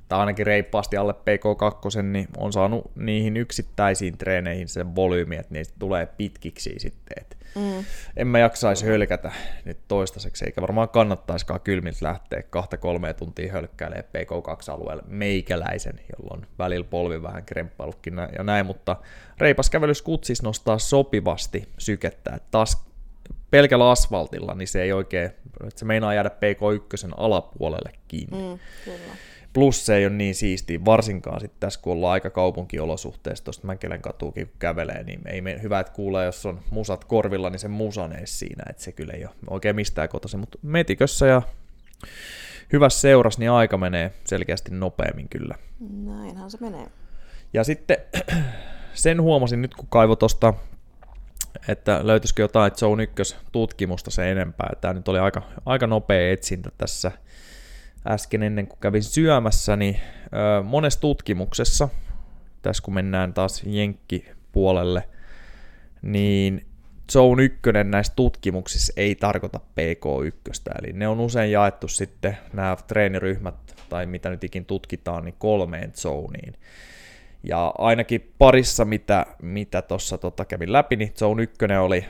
tai 0.09 0.19
ainakin 0.21 0.47
reippaasti 0.47 0.97
alle 0.97 1.13
PK2, 1.13 2.03
niin 2.03 2.29
on 2.37 2.53
saanut 2.53 2.91
niihin 2.97 3.37
yksittäisiin 3.37 4.19
treeneihin 4.19 4.69
sen 4.69 4.97
volyymi, 4.97 5.37
että 5.37 5.55
niistä 5.55 5.75
tulee 5.79 6.07
pitkiksi 6.07 6.75
sitten. 6.79 7.17
Et 7.21 7.37
mm. 7.55 7.85
En 8.17 8.27
mä 8.27 8.39
jaksaisi 8.39 8.87
hölkätä 8.87 9.33
nyt 9.65 9.79
toistaiseksi, 9.89 10.45
eikä 10.45 10.63
varmaan 10.63 10.89
kannattaisikaan 10.89 11.61
kylmiltä 11.61 11.99
lähteä 12.03 12.43
kahta 12.43 12.77
kolmea 12.77 13.15
tuntia 13.15 13.53
hölkkäilemään 13.53 14.05
PK2-alueelle 14.05 15.03
meikäläisen, 15.07 16.01
jolloin 16.19 16.47
välillä 16.59 16.87
polvi 16.91 17.23
vähän 17.23 17.45
kremppailutkin 17.45 18.15
ja 18.39 18.45
näin, 18.45 18.67
mutta 18.67 18.97
reipas 19.39 19.71
kävelys 19.71 20.03
kutsis 20.03 20.43
nostaa 20.43 20.79
sopivasti 20.79 21.69
sykettä, 21.79 22.31
että 22.35 22.49
taas 22.51 22.94
pelkällä 23.55 23.91
asfaltilla, 23.91 24.55
niin 24.55 24.69
se 24.69 24.83
ei 24.83 24.93
oikein, 24.93 25.27
että 25.67 25.79
se 25.79 25.85
meinaa 25.85 26.15
jäädä 26.15 26.29
PK1 26.31 27.15
alapuolelle 27.17 27.93
kiinni. 28.09 28.37
Mm, 28.37 28.59
kyllä. 28.85 29.17
Plus 29.53 29.87
se 29.87 29.97
ei 29.97 30.07
ole 30.07 30.15
niin 30.15 30.35
siistiä, 30.35 30.85
varsinkaan 30.85 31.41
sitten 31.41 31.61
tässä, 31.61 31.81
kun 31.81 31.93
ollaan 31.93 32.13
aika 32.13 32.31
kaupunkiolosuhteessa, 32.31 33.45
tuosta 33.45 33.67
Mäkelän 33.67 34.03
katuukin 34.03 34.47
kun 34.47 34.57
kävelee, 34.59 35.03
niin 35.03 35.21
ei 35.29 35.41
mene 35.41 35.63
hyvä, 35.63 35.81
että 35.81 35.93
kuulee, 35.93 36.25
jos 36.25 36.47
on 36.47 36.61
musat 36.71 37.05
korvilla, 37.05 37.51
niin 37.51 37.59
se 37.59 37.69
musan 37.69 38.13
ees 38.13 38.39
siinä, 38.39 38.65
että 38.71 38.83
se 38.83 38.93
kyllä 38.93 39.13
ei 39.13 39.25
ole 39.25 39.35
oikein 39.51 39.77
mistään 39.77 40.09
kotoisin, 40.09 40.41
mutta 40.41 40.59
metikössä 40.63 41.27
ja 41.27 41.43
hyvässä 42.73 43.01
seurassa, 43.01 43.41
niin 43.41 43.51
aika 43.51 43.79
menee 43.79 44.13
selkeästi 44.27 44.71
nopeammin 44.75 45.29
kyllä. 45.29 45.55
Näinhän 46.05 46.51
se 46.51 46.59
menee. 46.61 46.87
Ja 47.53 47.65
sitten 47.65 47.97
sen 48.95 49.23
huomasin 49.23 49.63
nyt, 49.63 49.75
kun 49.75 49.89
kaivo 49.89 50.17
tuosta, 50.17 50.55
että 51.69 52.01
löytyisikö 52.03 52.43
jotain 52.43 52.73
Zone 52.73 53.03
1 53.03 53.37
tutkimusta 53.53 54.11
se 54.11 54.31
enempää. 54.31 54.71
Tämä 54.81 54.95
nyt 54.95 55.09
oli 55.09 55.19
aika, 55.19 55.43
aika 55.67 55.87
nopea 55.87 56.33
etsintä 56.33 56.71
tässä– 56.79 57.13
äsken 58.07 58.43
ennen 58.43 58.67
kuin 58.67 58.79
kävin 58.81 59.03
syömässä, 59.03 59.77
niin 59.77 59.97
monessa 60.65 61.01
tutkimuksessa, 61.01 61.89
tässä 62.63 62.83
kun 62.83 62.95
mennään 62.95 63.35
taas 63.35 63.63
jenkkipuolelle, 63.67 65.09
niin 66.03 66.67
Zone 67.13 67.43
1 67.43 67.61
näissä 67.85 68.13
tutkimuksissa 68.17 68.93
ei 68.97 69.15
tarkoita 69.15 69.61
PK1, 69.61 70.83
eli 70.83 70.93
ne 70.93 71.09
on 71.09 71.21
usein 71.21 71.53
jaettu 71.53 71.89
sitten 71.89 72.39
nämä 72.53 72.77
treeniryhmät, 72.87 73.55
tai 73.89 74.07
mitä 74.07 74.31
nyt 74.31 74.45
ikin 74.45 74.65
tutkitaan, 74.65 75.25
niin 75.25 75.35
kolmeen 75.39 75.93
zoneen. 75.95 76.55
Ja 77.49 77.75
ainakin 77.79 78.33
parissa, 78.39 78.85
mitä, 78.85 79.27
mitä 79.43 79.83
tuossa 79.83 80.19
tota 80.19 80.45
kävin 80.45 80.73
läpi, 80.73 80.97
niin 80.97 81.13
Zone 81.15 81.43
1 81.43 81.59
oli 81.81 82.05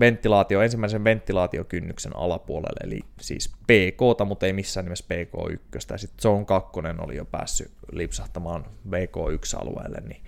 ventilaatio, 0.00 0.62
ensimmäisen 0.62 1.04
ventilaatiokynnyksen 1.04 2.16
alapuolelle, 2.16 2.80
eli 2.84 3.00
siis 3.20 3.48
PK, 3.48 4.26
mutta 4.26 4.46
ei 4.46 4.52
missään 4.52 4.86
nimessä 4.86 5.04
PK1. 5.14 5.58
Ja 5.90 5.98
sitten 5.98 6.22
Zone 6.22 6.44
2 6.44 6.70
oli 6.98 7.16
jo 7.16 7.24
päässyt 7.24 7.70
lipsahtamaan 7.92 8.64
VK1-alueelle, 8.90 10.00
niin, 10.08 10.22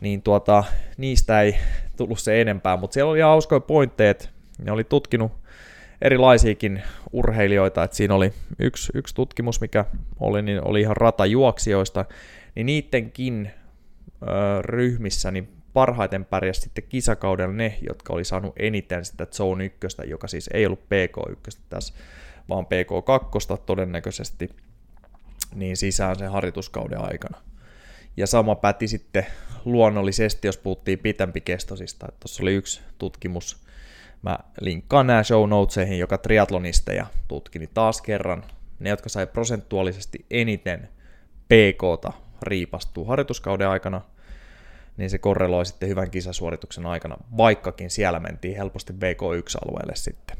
niin 0.00 0.22
tuota, 0.22 0.64
niistä 0.96 1.40
ei 1.40 1.56
tullut 1.96 2.18
se 2.18 2.40
enempää, 2.40 2.76
mutta 2.76 2.94
siellä 2.94 3.10
oli 3.10 3.18
ihan 3.18 3.30
hauskoja 3.30 3.60
pointteja, 3.60 4.14
ne 4.64 4.72
oli 4.72 4.84
tutkinut 4.84 5.32
erilaisiakin 6.02 6.82
urheilijoita, 7.12 7.82
että 7.82 7.96
siinä 7.96 8.14
oli 8.14 8.32
yksi, 8.58 8.92
yksi 8.94 9.14
tutkimus, 9.14 9.60
mikä 9.60 9.84
oli, 10.20 10.42
niin 10.42 10.68
oli 10.68 10.80
ihan 10.80 10.96
ratajuoksijoista, 10.96 12.04
niin 12.54 12.66
niidenkin 12.66 13.50
ryhmissä 14.60 15.30
niin 15.30 15.48
parhaiten 15.72 16.24
pärjäsi 16.24 16.60
sitten 16.60 16.84
kisakaudella 16.88 17.54
ne, 17.54 17.78
jotka 17.88 18.12
oli 18.12 18.24
saanut 18.24 18.52
eniten 18.56 19.04
sitä 19.04 19.26
Zone 19.26 19.64
1, 19.64 19.86
joka 20.06 20.28
siis 20.28 20.50
ei 20.52 20.66
ollut 20.66 20.80
PK1 20.80 21.58
tässä, 21.68 21.94
vaan 22.48 22.64
PK2 22.64 23.58
todennäköisesti, 23.66 24.50
niin 25.54 25.76
sisään 25.76 26.18
sen 26.18 26.30
harjoituskauden 26.30 27.00
aikana. 27.00 27.38
Ja 28.16 28.26
sama 28.26 28.54
päti 28.54 28.88
sitten 28.88 29.26
luonnollisesti, 29.64 30.48
jos 30.48 30.58
puhuttiin 30.58 30.98
pitempikestoisista. 30.98 32.06
Tuossa 32.20 32.42
oli 32.42 32.54
yksi 32.54 32.80
tutkimus, 32.98 33.64
mä 34.22 34.38
linkkaan 34.60 35.06
nämä 35.06 35.22
show 35.22 35.48
notesihin, 35.48 35.98
joka 35.98 36.18
triatlonisteja 36.18 37.06
tutki, 37.28 37.58
niin 37.58 37.70
taas 37.74 38.02
kerran 38.02 38.44
ne, 38.78 38.90
jotka 38.90 39.08
sai 39.08 39.26
prosentuaalisesti 39.26 40.26
eniten 40.30 40.88
PKta 41.48 42.12
riipastuu 42.44 43.04
harjoituskauden 43.04 43.68
aikana, 43.68 44.00
niin 44.96 45.10
se 45.10 45.18
korreloi 45.18 45.66
sitten 45.66 45.88
hyvän 45.88 46.10
kisasuorituksen 46.10 46.86
aikana, 46.86 47.16
vaikkakin 47.36 47.90
siellä 47.90 48.20
mentiin 48.20 48.56
helposti 48.56 48.92
VK1-alueelle 48.92 49.94
sitten. 49.94 50.36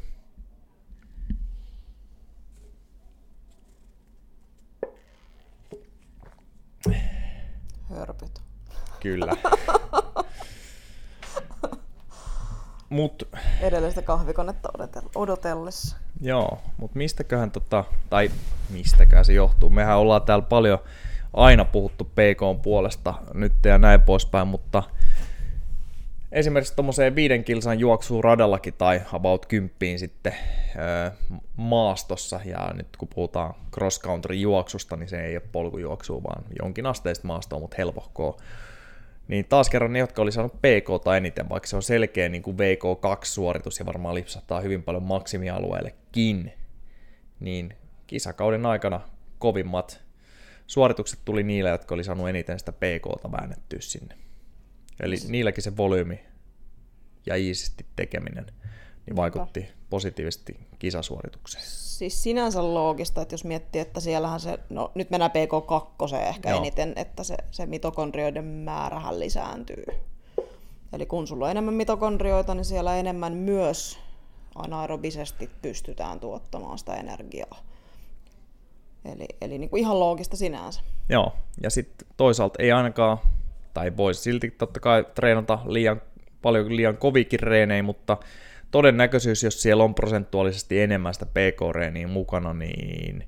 Hörpyt. 7.89 8.41
Kyllä. 8.99 9.31
Mut, 12.89 13.29
Edellistä 13.61 14.01
kahvikonetta 14.01 14.69
odotellessa. 15.15 15.97
Joo, 16.21 16.59
mutta 16.77 16.97
mistäköhän 16.97 17.51
tota, 17.51 17.83
tai 18.09 18.31
mistäkään 18.69 19.25
se 19.25 19.33
johtuu. 19.33 19.69
Mehän 19.69 19.97
ollaan 19.97 20.21
täällä 20.21 20.45
paljon 20.45 20.79
aina 21.35 21.65
puhuttu 21.65 22.03
PK 22.03 22.61
puolesta 22.63 23.13
nyt 23.33 23.53
ja 23.65 23.77
näin 23.77 24.01
poispäin, 24.01 24.47
mutta 24.47 24.83
esimerkiksi 26.31 26.75
tuommoiseen 26.75 27.15
viiden 27.15 27.43
kilsan 27.43 27.79
juoksuun 27.79 28.23
radallakin 28.23 28.73
tai 28.73 29.01
about 29.13 29.45
kymppiin 29.45 29.99
sitten 29.99 30.33
öö, 30.75 31.11
maastossa, 31.55 32.39
ja 32.45 32.73
nyt 32.73 32.97
kun 32.97 33.07
puhutaan 33.15 33.53
cross 33.71 34.01
country 34.01 34.35
juoksusta, 34.35 34.95
niin 34.95 35.09
se 35.09 35.25
ei 35.25 35.35
ole 35.35 35.43
polkujuoksua, 35.51 36.23
vaan 36.23 36.43
jonkin 36.61 36.85
asteista 36.85 37.27
maastoa, 37.27 37.59
mutta 37.59 37.75
helpohkoa. 37.77 38.37
Niin 39.27 39.45
taas 39.45 39.69
kerran 39.69 39.93
ne, 39.93 39.99
jotka 39.99 40.21
oli 40.21 40.31
saanut 40.31 40.53
PK 40.53 41.07
eniten, 41.17 41.49
vaikka 41.49 41.67
se 41.67 41.75
on 41.75 41.83
selkeä 41.83 42.29
niin 42.29 42.43
kuin 42.43 42.57
VK2-suoritus 42.57 43.79
ja 43.79 43.85
varmaan 43.85 44.15
lipsahtaa 44.15 44.61
hyvin 44.61 44.83
paljon 44.83 45.03
maksimialueellekin, 45.03 46.53
niin 47.39 47.73
kisakauden 48.07 48.65
aikana 48.65 49.01
kovimmat 49.39 50.04
suoritukset 50.67 51.19
tuli 51.25 51.43
niille, 51.43 51.69
jotka 51.69 51.95
oli 51.95 52.03
saanut 52.03 52.29
eniten 52.29 52.59
sitä 52.59 52.71
PKta 52.71 53.31
väännettyä 53.31 53.79
sinne. 53.81 54.15
Eli 54.99 55.15
niilläkin 55.27 55.63
se 55.63 55.77
volyymi 55.77 56.19
ja 57.25 57.35
iisisti 57.35 57.85
tekeminen 57.95 58.45
niin 59.05 59.15
vaikutti 59.15 59.67
positiivisesti 59.89 60.59
kisasuoritukseen. 60.79 61.63
Siis 61.67 62.23
sinänsä 62.23 62.73
loogista, 62.73 63.21
että 63.21 63.33
jos 63.33 63.43
miettii, 63.43 63.81
että 63.81 63.99
siellähän 63.99 64.39
se, 64.39 64.59
no 64.69 64.91
nyt 64.95 65.09
mennään 65.09 65.31
PK2 65.31 66.15
ehkä 66.15 66.49
Joo. 66.49 66.59
eniten, 66.59 66.93
että 66.95 67.23
se, 67.23 67.37
se 67.51 67.65
mitokondrioiden 67.65 68.45
määrähän 68.45 69.19
lisääntyy. 69.19 69.85
Eli 70.93 71.05
kun 71.05 71.27
sulla 71.27 71.45
on 71.45 71.51
enemmän 71.51 71.73
mitokondrioita, 71.73 72.55
niin 72.55 72.65
siellä 72.65 72.95
enemmän 72.95 73.33
myös 73.33 73.99
anaerobisesti 74.55 75.49
pystytään 75.61 76.19
tuottamaan 76.19 76.77
sitä 76.77 76.95
energiaa. 76.95 77.57
Eli, 79.05 79.25
eli 79.41 79.57
niin 79.57 79.69
kuin 79.69 79.79
ihan 79.79 79.99
loogista 79.99 80.37
sinänsä. 80.37 80.81
Joo, 81.09 81.33
ja 81.63 81.69
sitten 81.69 82.07
toisaalta 82.17 82.63
ei 82.63 82.71
ainakaan, 82.71 83.17
tai 83.73 83.97
voisi 83.97 84.21
silti 84.21 84.51
totta 84.51 84.79
kai 84.79 85.05
treenata 85.15 85.59
liian 85.65 86.01
paljon 86.41 86.75
liian 86.75 86.97
kovikin 86.97 87.39
reenejä, 87.39 87.83
mutta 87.83 88.17
todennäköisyys, 88.71 89.43
jos 89.43 89.61
siellä 89.61 89.83
on 89.83 89.95
prosentuaalisesti 89.95 90.81
enemmän 90.81 91.13
sitä 91.13 91.25
pk-reeniä 91.25 92.07
mukana, 92.07 92.53
niin 92.53 93.23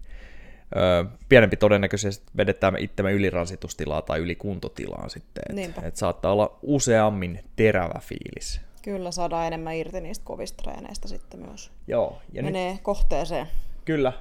ö, 0.75 1.05
pienempi 1.29 1.57
todennäköisesti 1.57 2.25
vedetään 2.38 2.77
itsemme 2.79 3.12
yliransitustila 3.12 4.01
tai 4.01 4.19
ylikuntotilaan 4.19 5.10
sitten. 5.10 5.60
Että 5.60 5.81
et 5.81 5.96
saattaa 5.96 6.31
olla 6.31 6.60
useammin 6.62 7.43
terävä 7.55 8.00
fiilis. 8.00 8.62
Kyllä, 8.81 9.12
saadaan 9.12 9.48
enemmän 9.48 9.75
irti 9.75 10.01
niistä 10.01 10.25
kovista 10.25 10.63
treeneistä 10.63 11.07
sitten 11.07 11.39
myös. 11.39 11.72
Joo. 11.88 12.22
Ja 12.34 12.43
Menee 12.43 12.72
nyt, 12.72 12.81
kohteeseen. 12.81 13.48
Kyllä, 13.86 14.13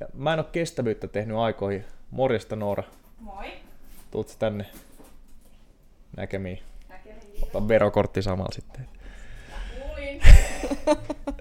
ja 0.00 0.06
mä 0.14 0.32
en 0.32 0.38
ole 0.38 0.46
kestävyyttä 0.52 1.08
tehnyt 1.08 1.36
aikoihin. 1.36 1.84
Morjesta 2.10 2.56
Noora. 2.56 2.82
Moi. 3.20 3.52
Tuutko 4.10 4.32
tänne 4.38 4.66
näkemiin? 6.16 6.58
Näkemiin. 6.88 7.38
Ota 7.42 7.68
verokortti 7.68 8.22
samalla 8.22 8.52
sitten. 8.52 8.86
Kuulin. 9.80 10.20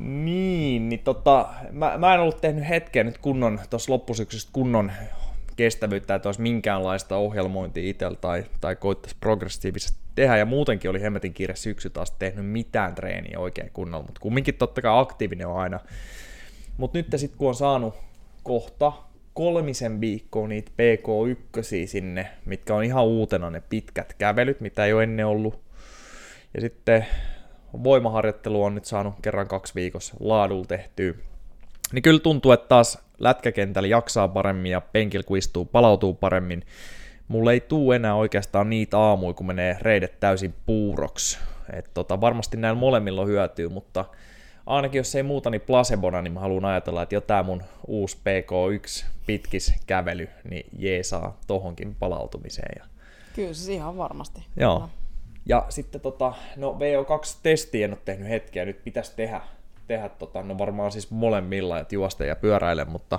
Niin, 0.00 0.88
niin 0.88 1.00
tota, 1.00 1.48
mä, 1.70 1.98
mä 1.98 2.14
en 2.14 2.20
ollut 2.20 2.40
tehnyt 2.40 2.68
hetkeä 2.68 3.04
nyt 3.04 3.18
kunnon, 3.18 3.60
tuossa 3.70 3.92
loppusyksystä 3.92 4.50
kunnon 4.52 4.92
kestävyyttä, 5.56 6.14
että 6.14 6.28
olisi 6.28 6.40
minkäänlaista 6.40 7.16
ohjelmointia 7.16 7.90
itsellä 7.90 8.18
tai, 8.20 8.44
tai 8.60 8.76
koittaisi 8.76 9.16
progressiivisesti 9.20 9.98
tehdä, 10.14 10.36
ja 10.36 10.46
muutenkin 10.46 10.90
oli 10.90 11.02
hemmetin 11.02 11.34
kiire 11.34 11.56
syksy 11.56 11.90
taas 11.90 12.10
tehnyt 12.10 12.46
mitään 12.46 12.94
treeniä 12.94 13.38
oikein 13.38 13.70
kunnolla, 13.72 14.04
mutta 14.04 14.20
kumminkin 14.20 14.54
totta 14.54 14.82
kai 14.82 15.00
aktiivinen 15.00 15.46
on 15.46 15.60
aina. 15.60 15.80
Mutta 16.78 16.98
nyt 16.98 17.06
sitten 17.16 17.38
kun 17.38 17.48
on 17.48 17.54
saanut 17.54 17.94
kohta 18.42 18.92
kolmisen 19.34 20.00
viikkoa 20.00 20.48
niitä 20.48 20.70
PK1 20.70 21.86
sinne, 21.86 22.28
mitkä 22.44 22.74
on 22.74 22.84
ihan 22.84 23.04
uutena 23.04 23.50
ne 23.50 23.62
pitkät 23.70 24.14
kävelyt, 24.18 24.60
mitä 24.60 24.84
ei 24.84 24.92
ole 24.92 25.02
ennen 25.02 25.26
ollut. 25.26 25.60
Ja 26.54 26.60
sitten 26.60 27.06
voimaharjoittelu 27.84 28.64
on 28.64 28.74
nyt 28.74 28.84
saanut 28.84 29.14
kerran 29.22 29.48
kaksi 29.48 29.74
viikossa 29.74 30.14
laadulla 30.20 30.64
tehtyä. 30.64 31.14
Niin 31.92 32.02
kyllä 32.02 32.20
tuntuu, 32.20 32.52
että 32.52 32.68
taas 32.68 32.98
lätkäkentällä 33.18 33.88
jaksaa 33.88 34.28
paremmin 34.28 34.72
ja 34.72 34.80
penkillä 34.80 35.24
kun 35.24 35.38
istuu, 35.38 35.64
palautuu 35.64 36.14
paremmin. 36.14 36.62
Mulle 37.28 37.52
ei 37.52 37.60
tuu 37.60 37.92
enää 37.92 38.14
oikeastaan 38.14 38.70
niitä 38.70 38.98
aamuja, 38.98 39.34
kun 39.34 39.46
menee 39.46 39.76
reidet 39.82 40.20
täysin 40.20 40.54
puuroksi. 40.66 41.38
Et 41.72 41.90
tota, 41.94 42.20
varmasti 42.20 42.56
näillä 42.56 42.80
molemmilla 42.80 43.20
on 43.20 43.28
hyötyä, 43.28 43.68
mutta 43.68 44.04
ainakin 44.68 44.98
jos 44.98 45.14
ei 45.14 45.22
muuta, 45.22 45.50
niin 45.50 45.60
placebona, 45.60 46.22
niin 46.22 46.32
mä 46.32 46.40
haluan 46.40 46.64
ajatella, 46.64 47.02
että 47.02 47.14
jo 47.14 47.20
tää 47.20 47.42
mun 47.42 47.62
uusi 47.86 48.16
PK1 48.16 49.04
pitkis 49.26 49.74
kävely, 49.86 50.28
niin 50.50 50.66
jeesaa 50.78 51.38
tohonkin 51.46 51.94
palautumiseen. 51.94 52.72
Ja... 52.78 52.84
Kyllä 53.34 53.54
siis 53.54 53.68
ihan 53.68 53.96
varmasti. 53.96 54.46
Joo. 54.56 54.88
Ja 55.46 55.66
sitten 55.68 56.00
tota, 56.00 56.34
no 56.56 56.78
VO2-testiä 56.78 57.84
en 57.84 57.92
ole 57.92 57.98
tehnyt 58.04 58.28
hetkeä, 58.28 58.64
nyt 58.64 58.84
pitäisi 58.84 59.16
tehdä, 59.16 59.40
tehdä 59.86 60.08
tota, 60.08 60.42
no 60.42 60.58
varmaan 60.58 60.92
siis 60.92 61.10
molemmilla, 61.10 61.80
että 61.80 61.94
juosta 61.94 62.24
ja 62.24 62.36
pyöräile, 62.36 62.84
mutta 62.84 63.18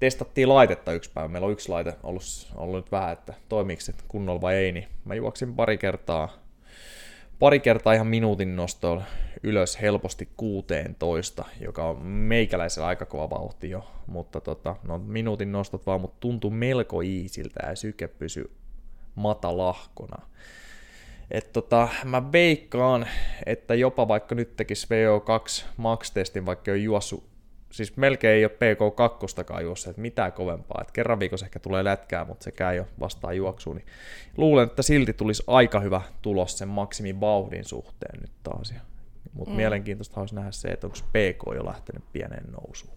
testattiin 0.00 0.48
laitetta 0.48 0.92
yksi 0.92 1.10
päivä. 1.14 1.28
Meillä 1.28 1.46
on 1.46 1.52
yksi 1.52 1.68
laite 1.68 1.94
ollut, 2.02 2.22
ollut 2.54 2.76
nyt 2.76 2.92
vähän, 2.92 3.12
että 3.12 3.34
toimiiko 3.48 3.80
se 3.80 3.92
kunnolla 4.08 4.40
vai 4.40 4.54
ei, 4.54 4.72
niin 4.72 4.88
mä 5.04 5.14
juoksin 5.14 5.54
pari 5.54 5.78
kertaa, 5.78 6.28
pari 7.42 7.60
kertaa 7.60 7.92
ihan 7.92 8.06
minuutin 8.06 8.56
nostolla 8.56 9.02
ylös 9.42 9.80
helposti 9.80 10.28
16, 10.36 11.44
joka 11.60 11.84
on 11.84 12.02
meikäläisellä 12.06 12.86
aika 12.88 13.06
kova 13.06 13.30
vauhti 13.30 13.70
jo, 13.70 13.84
mutta 14.06 14.40
tota, 14.40 14.76
no 14.82 14.98
minuutin 14.98 15.52
nostot 15.52 15.86
vaan, 15.86 16.00
mutta 16.00 16.16
tuntui 16.20 16.50
melko 16.50 17.00
iisiltä 17.00 17.66
ja 17.66 17.76
syke 17.76 18.08
pysyi 18.08 18.50
matalahkona. 19.14 20.26
Et 21.30 21.52
tota, 21.52 21.88
mä 22.04 22.32
veikkaan, 22.32 23.06
että 23.46 23.74
jopa 23.74 24.08
vaikka 24.08 24.34
nyt 24.34 24.56
tekisi 24.56 24.86
VO2 24.86 25.64
max-testin, 25.76 26.46
vaikka 26.46 26.70
ole 26.70 26.78
juossut, 26.78 27.31
siis 27.72 27.96
melkein 27.96 28.34
ei 28.34 28.44
ole 28.44 28.52
PK2 28.52 29.62
juossa, 29.62 29.90
että 29.90 30.02
mitään 30.02 30.32
kovempaa, 30.32 30.78
että 30.80 30.92
kerran 30.92 31.20
viikossa 31.20 31.46
ehkä 31.46 31.58
tulee 31.58 31.84
lätkää, 31.84 32.24
mutta 32.24 32.44
sekään 32.44 32.74
ei 32.74 32.80
ole 32.80 32.88
vastaan 33.00 33.36
juoksuun, 33.36 33.76
niin 33.76 33.86
luulen, 34.36 34.66
että 34.66 34.82
silti 34.82 35.12
tulisi 35.12 35.42
aika 35.46 35.80
hyvä 35.80 36.02
tulos 36.22 36.58
sen 36.58 36.68
maksimin 36.68 37.20
vauhdin 37.20 37.64
suhteen 37.64 38.20
nyt 38.20 38.32
taas. 38.42 38.74
Mutta 39.32 39.50
mm. 39.50 39.56
mielenkiintoista 39.56 40.20
olisi 40.20 40.34
nähdä 40.34 40.50
se, 40.50 40.68
että 40.68 40.86
onko 40.86 40.98
PK 40.98 41.54
jo 41.54 41.66
lähtenyt 41.66 42.04
pieneen 42.12 42.52
nousuun. 42.52 42.92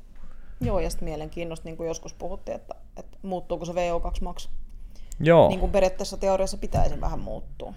Joo, 0.61 0.79
ja 0.79 0.89
sitten 0.89 1.07
mielenkiintoista, 1.09 1.65
niin 1.65 1.77
kuin 1.77 1.87
joskus 1.87 2.13
puhuttiin, 2.13 2.55
että, 2.55 2.75
että 2.97 3.17
muuttuuko 3.21 3.65
se 3.65 3.71
VO2 3.71 4.21
max. 4.21 4.49
Joo. 5.19 5.49
Niin 5.49 5.59
kuin 5.59 5.71
periaatteessa 5.71 6.17
teoriassa 6.17 6.57
pitäisi 6.57 7.01
vähän 7.01 7.19
muuttua. 7.19 7.73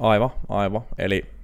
Aivan, 0.00 0.30
aivan. 0.48 0.82
Eli 0.98 1.37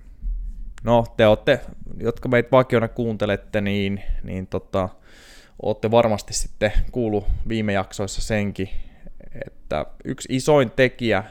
no 0.85 1.05
te 1.17 1.27
olette, 1.27 1.61
jotka 2.01 2.29
meitä 2.29 2.49
vakiona 2.53 2.89
kuuntelette, 2.89 3.61
niin, 3.61 4.03
niin 4.23 4.47
tota, 4.47 4.89
olette 5.63 5.91
varmasti 5.91 6.35
sitten 6.35 6.73
kuulu 6.93 7.27
viime 7.49 7.73
jaksoissa 7.73 8.23
senkin, 8.23 8.69
että 9.47 9.87
yksi 10.05 10.29
isoin 10.37 10.71
tekijä 10.71 11.25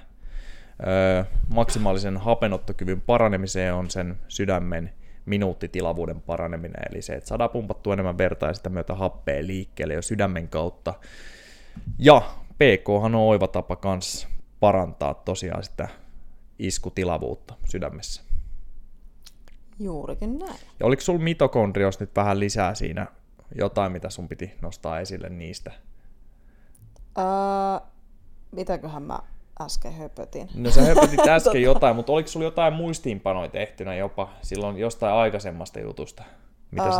ö, 0.80 1.26
maksimaalisen 1.54 2.18
hapenottokyvyn 2.18 3.02
paranemiseen 3.02 3.74
on 3.74 3.90
sen 3.90 4.18
sydämen 4.28 4.94
minuuttitilavuuden 5.26 6.22
paraneminen, 6.22 6.82
eli 6.92 7.02
se, 7.02 7.14
että 7.14 7.28
saadaan 7.28 7.50
pumpattua 7.50 7.94
enemmän 7.94 8.18
verta 8.18 8.46
ja 8.46 8.54
sitä 8.54 8.70
myötä 8.70 8.96
happea 8.96 9.48
liikkeelle 9.48 9.94
jo 9.94 10.02
sydämen 10.02 10.48
kautta. 10.48 10.94
Ja 12.00 12.22
PK 12.54 12.90
on 12.90 13.16
oiva 13.16 13.48
tapa 13.48 13.76
kanssa 13.76 14.28
parantaa 14.60 15.14
tosiaan 15.14 15.64
sitä 15.64 15.88
iskutilavuutta 16.60 17.54
sydämessä. 17.66 18.33
Juurikin 19.80 20.40
näin. 20.40 20.60
Ja 20.80 20.86
oliko 20.86 21.02
sulla 21.02 21.20
mitokondrios 21.20 22.00
nyt 22.00 22.16
vähän 22.16 22.40
lisää 22.40 22.76
siinä 22.76 23.08
jotain, 23.56 23.92
mitä 23.92 24.10
sun 24.10 24.28
piti 24.28 24.54
nostaa 24.62 25.00
esille 25.00 25.30
niistä? 25.30 25.72
Öö, 27.18 27.88
mitäköhän 28.52 29.04
mä 29.04 29.20
äsken 29.62 29.94
höpötin? 29.94 30.50
No 30.56 30.72
sä 30.72 30.82
höpötit 30.82 31.28
äsken 31.38 31.62
jotain, 31.62 31.96
mutta 31.96 32.12
oliko 32.12 32.28
sulla 32.28 32.46
jotain 32.46 32.74
muistiinpanoja 32.74 33.50
tehtynä 33.50 33.96
jopa 33.96 34.30
silloin 34.42 34.78
jostain 34.78 35.14
aikaisemmasta 35.14 35.80
jutusta? 35.80 36.24
Mitä 36.72 36.86
öö, 36.86 36.92
se... 36.92 37.00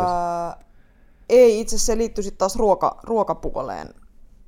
Ei, 1.28 1.60
itse 1.60 1.78
se 1.78 1.98
liittyy 1.98 2.24
sitten 2.24 2.38
taas 2.38 2.56
ruoka, 2.56 2.98
ruokapuoleen 3.02 3.94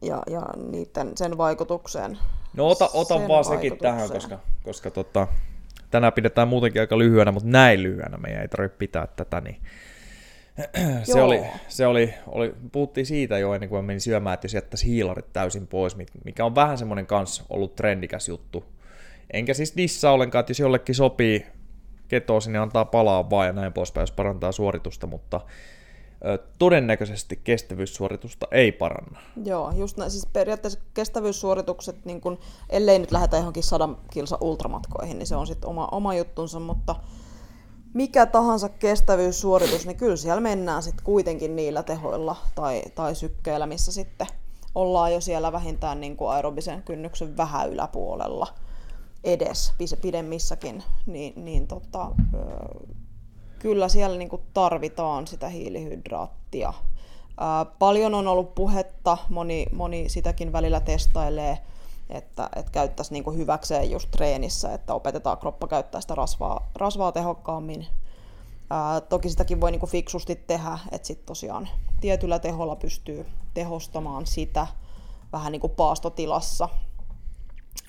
ja, 0.03 0.23
ja 0.31 0.43
niiden, 0.71 1.13
sen 1.17 1.39
vaikutukseen. 1.39 2.19
No 2.57 2.69
ota, 2.69 2.89
ota 2.93 3.29
vaan 3.29 3.45
sekin 3.45 3.79
tähän, 3.79 4.11
koska, 4.11 4.39
koska 4.65 4.91
tota, 4.91 5.29
tänään 5.97 6.13
pidetään 6.13 6.49
muutenkin 6.49 6.81
aika 6.81 6.99
lyhyenä, 6.99 7.33
mutta 7.33 7.49
näin 7.49 7.83
lyhyenä 7.83 8.19
meidän 8.19 8.43
ei 8.43 8.49
tarvitse 8.49 8.79
pitää 8.79 9.07
tätä, 9.07 9.41
niin 9.41 9.57
se, 11.03 11.23
oli, 11.23 11.43
se 11.69 11.87
oli, 11.87 12.15
oli, 12.27 12.55
puhuttiin 12.73 13.07
siitä 13.07 13.39
jo 13.39 13.55
ennen 13.55 13.69
kuin 13.69 13.85
menin 13.85 14.01
syömään, 14.01 14.35
että 14.35 14.45
jos 14.45 14.55
jättäisi 14.55 14.87
hiilarit 14.87 15.33
täysin 15.33 15.67
pois, 15.67 15.97
mikä 16.25 16.45
on 16.45 16.55
vähän 16.55 16.79
semmoinen 16.79 17.07
kans 17.07 17.45
ollut 17.49 17.77
trendikäs 17.77 18.29
juttu. 18.29 18.65
Enkä 19.33 19.55
siis 19.55 19.77
dissaa 19.77 20.13
ollenkaan, 20.13 20.41
että 20.41 20.51
jos 20.51 20.61
jollekin 20.61 20.95
sopii 20.95 21.47
ketoosi, 22.09 22.51
niin 22.51 22.61
antaa 22.61 22.85
palaa 22.85 23.31
vaan 23.31 23.47
ja 23.47 23.53
näin 23.53 23.73
poispäin, 23.73 24.03
jos 24.03 24.13
parantaa 24.13 24.53
suoritusta, 24.53 25.07
mutta 25.07 25.41
todennäköisesti 26.59 27.41
kestävyyssuoritusta 27.45 28.47
ei 28.51 28.73
paranna. 28.73 29.21
Joo, 29.45 29.71
just 29.71 29.97
näin. 29.97 30.11
Siis 30.11 30.27
periaatteessa 30.33 30.81
kestävyyssuoritukset, 30.95 32.05
niin 32.05 32.21
kun, 32.21 32.39
ellei 32.71 32.99
nyt 32.99 33.13
lähdetä 33.13 33.37
johonkin 33.37 33.63
sadan 33.63 33.97
kilsa 34.11 34.39
ultramatkoihin, 34.41 35.19
niin 35.19 35.27
se 35.27 35.37
on 35.37 35.47
sitten 35.47 35.71
oma, 35.71 35.89
oma 35.93 36.15
juttunsa, 36.15 36.61
mutta 36.61 36.95
mikä 37.95 38.27
tahansa 38.27 38.69
kestävyyssuoritus, 38.69 39.87
niin 39.87 39.97
kyllä 39.97 40.17
siellä 40.17 40.41
mennään 40.41 40.83
sitten 40.83 41.05
kuitenkin 41.05 41.57
niillä 41.57 41.83
tehoilla 41.83 42.37
tai, 42.55 42.83
tai 42.95 43.15
sykkeillä, 43.15 43.67
missä 43.67 43.93
sitten 43.93 44.27
ollaan 44.75 45.13
jo 45.13 45.21
siellä 45.21 45.53
vähintään 45.53 46.01
niin 46.01 46.17
kuin 46.17 46.31
aerobisen 46.31 46.83
kynnyksen 46.83 47.37
vähän 47.37 47.71
yläpuolella 47.71 48.47
edes 49.25 49.73
pidemmissäkin, 50.03 50.83
niin, 51.07 51.45
niin 51.45 51.67
tota, 51.67 52.11
kyllä 53.59 53.89
siellä 53.89 54.19
niin 54.19 54.29
kuin 54.29 54.43
tarvitaan 54.55 55.27
sitä 55.27 55.49
hiilihydraattia. 55.49 56.73
Ää, 57.41 57.65
paljon 57.65 58.15
on 58.15 58.29
ollut 58.29 58.55
puhetta, 58.55 59.19
moni, 59.29 59.67
moni 59.73 60.09
sitäkin 60.09 60.53
välillä 60.53 60.81
testailee, 60.81 61.59
että, 62.11 62.49
että 62.57 62.73
käyttäisi 62.73 63.13
niin 63.13 63.25
kuin 63.25 63.37
hyväkseen 63.37 63.91
just 63.91 64.11
treenissä, 64.11 64.75
että 64.75 64.95
opetetaan 64.95 65.39
kroppa 65.39 65.67
käyttää 65.67 66.01
sitä 66.01 66.15
rasvaa, 66.15 66.71
rasvaa 66.75 67.13
tehokkaammin. 67.13 67.87
Ää, 68.71 69.01
toki 69.01 69.31
sitäkin 69.31 69.61
voi 69.61 69.71
niin 69.71 69.81
kuin 69.81 69.91
fiksusti 69.91 70.37
tehdä, 70.37 70.79
että 70.93 71.07
sitten 71.07 71.27
tosiaan 71.27 71.69
tietyllä 72.01 72.39
teholla 72.39 72.77
pystyy 72.77 73.27
tehostamaan 73.55 74.27
sitä 74.27 74.67
vähän 75.33 75.53
niin 75.53 75.61
kuin 75.61 75.73
paastotilassa. 75.77 76.69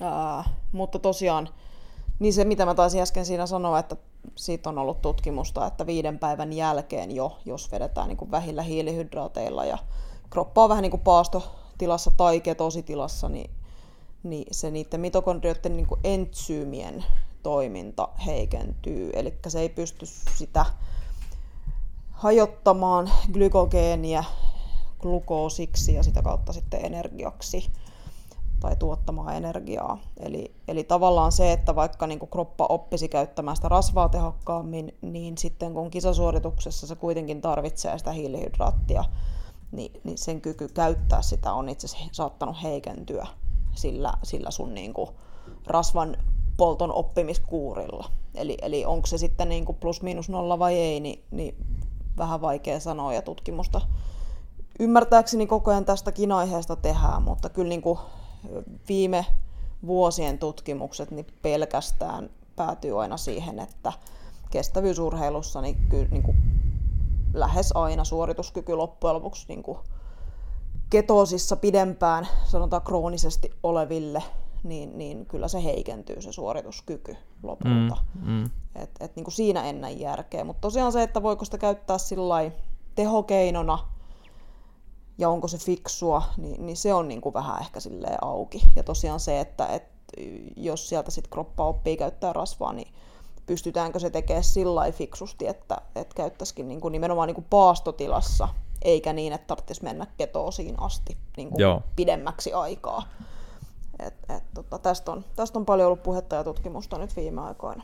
Ää, 0.02 0.44
mutta 0.72 1.00
tosiaan, 1.00 1.50
niin 2.20 2.34
se 2.34 2.46
mitä 2.46 2.66
mä 2.66 2.76
taisin 2.76 3.02
äsken 3.02 3.26
siinä 3.26 3.46
sanoa, 3.46 3.80
että 3.80 3.96
siitä 4.36 4.70
on 4.70 4.78
ollut 4.78 5.02
tutkimusta, 5.02 5.68
että 5.68 5.86
viiden 5.86 6.20
päivän 6.20 6.54
jälkeen 6.54 7.16
jo, 7.16 7.38
jos 7.46 7.72
vedetään 7.72 8.08
niin 8.08 8.18
kuin 8.18 8.32
vähillä 8.32 8.62
hiilihydraateilla 8.62 9.66
ja 9.66 9.78
kroppa 10.30 10.64
on 10.64 10.70
vähän 10.70 10.82
niin 10.82 10.92
kuin 10.92 11.02
paastotilassa 11.02 12.12
tai 12.18 12.42
ketositilassa, 12.42 13.30
niin, 13.30 13.52
niin 14.24 14.48
se 14.52 14.72
niiden 14.72 15.00
mitokondrioiden 15.00 15.78
niin 15.78 15.88
kuin 15.88 16.02
entsyymien 16.04 17.06
toiminta 17.44 18.10
heikentyy. 18.26 19.10
Eli 19.14 19.38
se 19.48 19.60
ei 19.60 19.70
pysty 19.70 20.06
sitä 20.38 20.66
hajottamaan 22.12 23.10
glykogeenia 23.34 24.24
glukoosiksi 25.00 25.94
ja 25.94 26.04
sitä 26.04 26.22
kautta 26.22 26.54
sitten 26.54 26.86
energiaksi 26.86 27.72
tai 28.60 28.76
tuottamaan 28.76 29.36
energiaa. 29.36 29.98
Eli, 30.20 30.56
eli 30.68 30.84
tavallaan 30.84 31.32
se, 31.32 31.52
että 31.52 31.76
vaikka 31.76 32.08
niin 32.08 32.20
kuin 32.20 32.30
kroppa 32.30 32.66
oppisi 32.70 33.10
käyttämään 33.10 33.56
sitä 33.56 33.70
rasvaa 33.70 34.10
tehokkaammin, 34.10 34.98
niin 35.02 35.38
sitten 35.38 35.74
kun 35.74 35.90
kisasuorituksessa 35.90 36.88
se 36.88 36.96
kuitenkin 36.96 37.42
tarvitsee 37.42 37.98
sitä 37.98 38.12
hiilihydraattia, 38.12 39.04
niin, 39.72 40.02
niin 40.04 40.18
sen 40.18 40.42
kyky 40.42 40.68
käyttää 40.68 41.22
sitä 41.22 41.54
on 41.54 41.70
itse 41.70 41.86
asiassa 41.86 42.08
saattanut 42.12 42.64
heikentyä 42.64 43.28
sillä, 43.76 44.14
sillä 44.24 44.52
sun 44.52 44.74
niin 44.74 44.94
kuin 44.94 45.10
rasvan 45.68 46.18
polton 46.58 46.92
oppimiskuurilla. 46.92 48.10
Eli, 48.36 48.58
eli 48.62 48.86
onko 48.86 49.08
se 49.08 49.18
sitten 49.18 49.50
niin 49.50 49.66
kuin 49.66 49.78
plus 49.78 50.02
miinus 50.02 50.30
nolla 50.30 50.60
vai 50.60 50.76
ei, 50.76 51.00
niin, 51.00 51.24
niin 51.32 51.56
vähän 52.18 52.42
vaikea 52.42 52.80
sanoa 52.80 53.14
ja 53.14 53.22
tutkimusta 53.22 53.82
ymmärtääkseni 54.80 55.48
koko 55.48 55.72
ajan 55.72 55.86
tästäkin 55.86 56.32
aiheesta 56.32 56.76
tehdään, 56.76 57.24
mutta 57.24 57.50
kyllä 57.50 57.70
niin 57.70 57.82
kuin 57.82 58.00
viime 58.90 59.26
vuosien 59.86 60.40
tutkimukset 60.40 61.12
niin 61.12 61.28
pelkästään 61.42 62.30
päätyy 62.56 63.02
aina 63.02 63.18
siihen, 63.18 63.60
että 63.60 63.94
kestävyysurheilussa 64.52 65.62
niin 65.62 65.78
kyllä 65.90 66.08
niin 66.12 66.24
kuin 66.24 66.38
lähes 67.34 67.72
aina 67.76 68.04
suorituskyky 68.04 68.74
loppujen 68.74 69.16
lopuksi 69.16 69.46
niin 69.48 69.64
kuin 69.64 69.78
ketoosissa 70.90 71.56
pidempään, 71.56 72.28
sanotaan 72.44 72.82
kroonisesti 72.82 73.50
oleville, 73.64 74.24
niin, 74.64 74.98
niin 74.98 75.26
kyllä 75.26 75.48
se 75.48 75.64
heikentyy 75.64 76.22
se 76.22 76.32
suorituskyky 76.32 77.16
lopulta. 77.44 77.98
Mm, 78.22 78.32
mm. 78.32 78.50
Et, 78.76 78.90
et 79.00 79.16
niin 79.16 79.24
kuin 79.24 79.34
siinä 79.34 79.64
en 79.64 79.82
näe 79.82 79.92
järkeä. 79.92 80.44
Mutta 80.44 80.62
tosiaan 80.62 80.92
se, 80.92 81.04
että 81.04 81.24
voiko 81.24 81.46
sitä 81.46 81.58
käyttää 81.58 81.98
sillä 81.98 82.52
tehokeinona 82.96 83.80
ja 85.18 85.30
onko 85.30 85.48
se 85.48 85.58
fiksua, 85.58 86.24
niin, 86.38 86.66
niin 86.66 86.78
se 86.78 86.94
on 86.94 87.08
niin 87.08 87.22
kuin 87.22 87.34
vähän 87.34 87.62
ehkä 87.62 87.80
silleen 87.80 88.18
auki. 88.22 88.62
Ja 88.76 88.84
tosiaan 88.84 89.20
se, 89.20 89.40
että 89.40 89.68
et, 89.68 89.84
jos 90.56 90.90
sieltä 90.90 91.12
sitten 91.12 91.32
kroppa 91.32 91.66
oppii 91.66 91.98
käyttää 91.98 92.34
rasvaa, 92.34 92.74
niin 92.74 92.94
pystytäänkö 93.46 94.00
se 94.00 94.10
tekemään 94.10 94.44
sillä 94.44 94.92
fiksusti, 94.92 95.48
että, 95.48 95.78
että 95.96 96.16
käyttäisikin 96.16 96.68
niin 96.68 96.82
kuin 96.82 96.92
nimenomaan 96.92 97.28
niin 97.28 97.36
kuin 97.36 97.48
paastotilassa, 97.50 98.48
eikä 98.82 99.14
niin, 99.14 99.34
että 99.34 99.48
tarvitsisi 99.48 99.84
mennä 99.84 100.08
ketoosiin 100.18 100.76
asti 100.78 101.18
niin 101.38 101.50
kuin 101.50 101.84
pidemmäksi 101.96 102.54
aikaa. 102.54 103.04
Et, 104.00 104.14
et, 104.30 104.44
tota, 104.54 104.80
tästä, 104.80 105.12
on, 105.12 105.26
tästä 105.36 105.60
on 105.60 105.66
paljon 105.66 105.88
ollut 105.88 106.04
puhetta 106.04 106.36
ja 106.36 106.44
tutkimusta 106.44 106.98
nyt 106.98 107.16
viime 107.16 107.42
aikoina. 107.42 107.84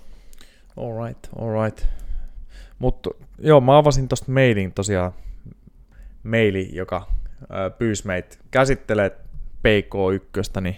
All 0.77 1.05
right, 1.05 1.27
all 1.39 1.63
right. 1.63 1.85
Mutta 2.79 3.09
joo, 3.39 3.61
mä 3.61 3.77
avasin 3.77 4.07
tuosta 4.07 4.31
mailin 4.31 4.73
tosiaan, 4.73 5.13
maili, 6.23 6.69
joka 6.73 7.07
pyysi 7.77 8.07
meitä 8.07 8.37
käsittelee 8.51 9.09
PK1, 9.67 10.61
niin, 10.61 10.77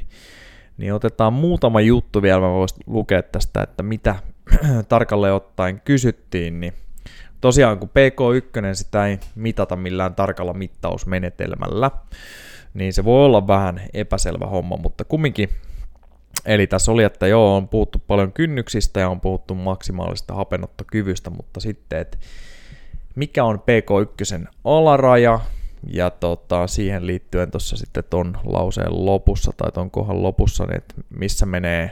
niin 0.78 0.94
otetaan 0.94 1.34
muutama 1.34 1.82
juttu 1.82 2.22
vielä, 2.22 2.42
mä 2.42 2.52
voisin 2.52 2.84
lukea 2.88 3.24
tästä, 3.24 3.64
että 3.64 3.84
mitä 3.84 4.16
tarkalleen 4.90 5.34
ottaen 5.34 5.82
kysyttiin, 5.86 6.60
niin 6.60 6.74
tosiaan 7.42 7.80
kun 7.80 7.90
PK1 7.90 8.74
sitä 8.74 9.08
ei 9.08 9.20
mitata 9.36 9.76
millään 9.76 10.16
tarkalla 10.16 10.54
mittausmenetelmällä, 10.54 11.92
niin 12.74 12.94
se 12.94 13.06
voi 13.06 13.26
olla 13.26 13.48
vähän 13.48 13.82
epäselvä 13.94 14.46
homma, 14.46 14.78
mutta 14.78 15.04
kumminkin 15.04 15.50
Eli 16.46 16.68
tässä 16.68 16.92
oli, 16.92 17.04
että 17.04 17.28
joo, 17.28 17.56
on 17.56 17.68
puhuttu 17.68 18.02
paljon 18.08 18.34
kynnyksistä 18.34 19.00
ja 19.00 19.10
on 19.10 19.22
puhuttu 19.22 19.56
maksimaalista 19.56 20.34
hapenottokyvystä, 20.34 21.30
mutta 21.30 21.60
sitten, 21.60 22.00
että 22.00 22.18
mikä 23.16 23.44
on 23.44 23.60
PK1 23.60 24.48
alaraja, 24.64 25.40
ja 25.86 26.10
tota, 26.10 26.68
siihen 26.68 27.08
liittyen 27.08 27.52
tuossa 27.52 27.78
sitten 27.78 28.04
ton 28.10 28.38
lauseen 28.44 29.06
lopussa 29.06 29.52
tai 29.58 29.72
ton 29.72 29.92
kohan 29.92 30.24
lopussa, 30.24 30.66
niin 30.66 30.78
että 30.78 30.96
missä 31.10 31.46
menee, 31.46 31.92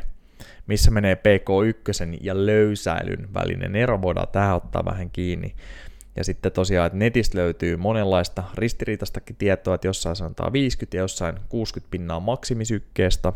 missä 0.68 0.92
menee 0.92 1.16
PK1 1.16 2.18
ja 2.22 2.46
löysäilyn 2.46 3.34
välinen 3.34 3.76
ero, 3.76 4.02
voidaan 4.02 4.28
tähän 4.32 4.56
ottaa 4.56 4.86
vähän 4.86 5.10
kiinni. 5.10 5.56
Ja 6.16 6.24
sitten 6.24 6.52
tosiaan, 6.52 6.88
että 6.88 6.98
netistä 6.98 7.38
löytyy 7.38 7.78
monenlaista 7.78 8.44
ristiriitastakin 8.56 9.36
tietoa, 9.36 9.76
että 9.76 9.88
jossain 9.88 10.16
sanotaan 10.16 10.54
50 10.54 10.98
ja 10.98 11.02
jossain 11.02 11.36
60 11.50 11.92
pinnaa 11.92 12.20
maksimisykkeestä. 12.20 13.34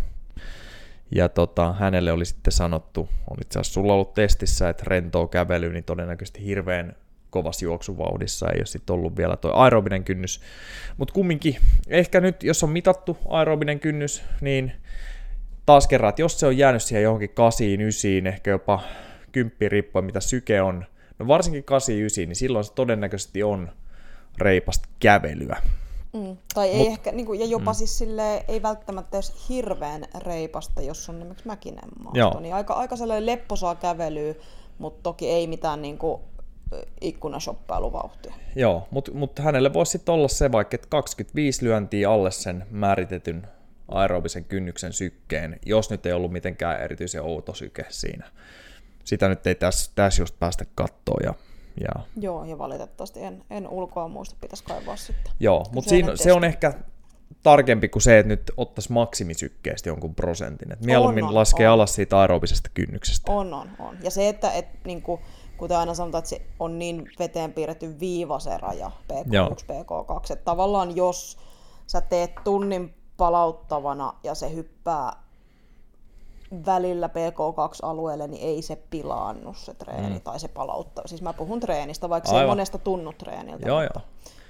Ja 1.16 1.30
tota, 1.30 1.74
hänelle 1.74 2.12
oli 2.12 2.26
sitten 2.26 2.52
sanottu, 2.52 3.10
on 3.30 3.38
itse 3.42 3.60
asiassa 3.60 3.74
sulla 3.74 3.94
ollut 3.94 4.14
testissä, 4.14 4.70
että 4.70 4.84
rentoa 4.88 5.28
kävely, 5.28 5.74
niin 5.74 5.84
todennäköisesti 5.84 6.46
hirveän 6.46 6.96
kovassa 7.38 7.66
juoksuvauhdissa, 7.66 8.50
ei 8.50 8.60
ole 8.60 8.66
sitten 8.66 8.94
ollut 8.94 9.18
vielä 9.18 9.38
tuo 9.38 9.52
aerobinen 9.54 10.04
kynnys. 10.04 10.42
Mutta 10.98 11.14
kumminkin, 11.14 11.58
ehkä 11.88 12.22
nyt 12.22 12.44
jos 12.44 12.64
on 12.64 12.70
mitattu 12.70 13.18
aerobinen 13.30 13.80
kynnys, 13.80 14.24
niin 14.42 14.72
taas 15.66 15.88
kerran, 15.88 16.10
että 16.10 16.22
jos 16.22 16.40
se 16.40 16.48
on 16.48 16.58
jäänyt 16.58 16.84
siihen 16.84 17.04
johonkin 17.04 17.30
8, 17.30 17.68
9, 17.68 18.28
ehkä 18.28 18.52
jopa 18.52 18.80
10 19.32 19.72
riippuen 19.72 20.06
mitä 20.06 20.20
syke 20.20 20.62
on, 20.62 20.86
no 21.20 21.28
varsinkin 21.28 21.64
8, 21.64 21.96
9, 21.96 22.24
niin 22.24 22.36
silloin 22.36 22.66
se 22.66 22.74
todennäköisesti 22.74 23.44
on 23.44 23.72
reipasta 24.38 24.90
kävelyä. 25.00 25.62
Mm, 26.14 26.38
tai 26.54 26.70
ei 26.70 26.78
Mut, 26.78 26.88
ehkä, 26.88 27.12
niin 27.12 27.26
kuin, 27.26 27.40
ja 27.40 27.46
jopa 27.46 27.72
mm. 27.72 27.76
siis 27.76 27.98
sille 27.98 28.46
ei 28.48 28.62
välttämättä 28.62 29.18
edes 29.18 29.50
hirveän 29.50 30.06
reipasta, 30.20 30.82
jos 30.82 31.10
on 31.10 31.16
esimerkiksi 31.16 31.48
mäkinen 31.48 31.90
maasto. 32.04 32.40
Niin 32.40 32.56
aika, 32.56 32.74
aika 32.74 32.96
sellainen 32.96 33.26
lepposaa 33.26 33.76
kävelyä, 33.76 34.36
mutta 34.78 35.04
toki 35.04 35.30
ei 35.30 35.48
mitään 35.48 35.82
niin 35.82 35.98
kuin, 35.98 36.22
ikkunashoppailuvauhtia. 37.02 38.34
Joo, 38.56 38.88
mutta 38.92 39.12
mut 39.14 39.40
hänelle 39.40 39.74
voisi 39.74 39.92
sitten 39.92 40.16
olla 40.16 40.28
se 40.28 40.52
vaikka, 40.52 40.76
että 40.76 40.88
25 40.90 41.66
lyöntiä 41.66 42.12
alle 42.12 42.32
sen 42.32 42.66
määritetyn 42.72 43.48
aerobisen 43.88 44.46
kynnyksen 44.46 44.94
sykkeen, 44.94 45.60
jos 45.66 45.90
nyt 45.90 46.06
ei 46.06 46.14
ollut 46.14 46.32
mitenkään 46.32 46.82
erityisen 46.82 47.24
outo 47.24 47.54
syke 47.54 47.86
siinä. 47.90 48.32
Sitä 49.04 49.28
nyt 49.28 49.48
ei 49.48 49.56
tässä, 49.56 49.92
tässä 49.96 50.22
just 50.22 50.40
päästä 50.40 50.66
kattoon. 50.76 51.20
Ja, 51.24 51.34
ja... 51.82 52.04
Joo, 52.16 52.46
ja 52.46 52.58
valitettavasti 52.58 53.24
en, 53.24 53.44
en 53.50 53.68
ulkoa 53.68 54.08
muista, 54.08 54.36
pitäisi 54.42 54.64
kaivaa 54.64 54.96
sitten. 54.96 55.32
Joo, 55.40 55.66
mutta 55.72 55.90
siinä, 55.90 56.16
se 56.16 56.34
on 56.34 56.44
ehkä 56.44 56.74
tarkempi 57.44 57.90
kuin 57.90 58.02
se, 58.02 58.20
että 58.20 58.28
nyt 58.28 58.52
ottaisi 58.58 58.92
maksimisykkeestä 58.92 59.90
jonkun 59.90 60.16
prosentin. 60.16 60.74
Et 60.74 60.86
mieluummin 60.86 61.24
on, 61.24 61.30
on, 61.30 61.36
laskee 61.36 61.68
on. 61.68 61.74
alas 61.74 61.96
siitä 61.96 62.20
aerobisesta 62.20 62.70
kynnyksestä. 62.74 63.32
On, 63.32 63.54
on, 63.54 63.70
on. 63.80 63.98
Ja 64.04 64.12
se, 64.12 64.30
että 64.30 64.52
et, 64.52 64.66
niin 64.86 65.02
kuin, 65.02 65.22
kuten 65.58 65.78
aina 65.78 65.94
sanotaan, 65.94 66.20
että 66.20 66.30
se 66.30 66.42
on 66.60 66.80
niin 66.80 67.12
veteen 67.20 67.54
piirretty 67.54 68.00
viiva 68.00 68.40
se 68.40 68.58
raja 68.58 68.92
PK1, 69.14 69.34
Joo. 69.34 69.50
PK2. 69.50 70.34
Että 70.34 70.46
tavallaan 70.46 70.96
jos 70.96 71.38
sä 71.88 72.02
teet 72.02 72.32
tunnin 72.44 72.94
palauttavana 73.18 74.14
ja 74.24 74.36
se 74.36 74.54
hyppää 74.54 75.14
välillä 76.66 77.08
PK2-alueelle, 77.08 78.28
niin 78.28 78.44
ei 78.44 78.62
se 78.62 78.78
pilaannu 78.90 79.54
se 79.54 79.74
treeni 79.74 80.10
mm. 80.10 80.22
tai 80.22 80.40
se 80.40 80.48
palauttaa. 80.48 81.08
Siis 81.08 81.22
mä 81.22 81.34
puhun 81.34 81.60
treenistä, 81.60 82.10
vaikka 82.10 82.30
Aivan. 82.30 82.40
se 82.40 82.44
ei 82.44 82.48
monesta 82.48 82.78
tunnu 82.78 83.14
treeniltä. 83.14 83.68
Joo, 83.68 83.82
joo. 83.82 84.02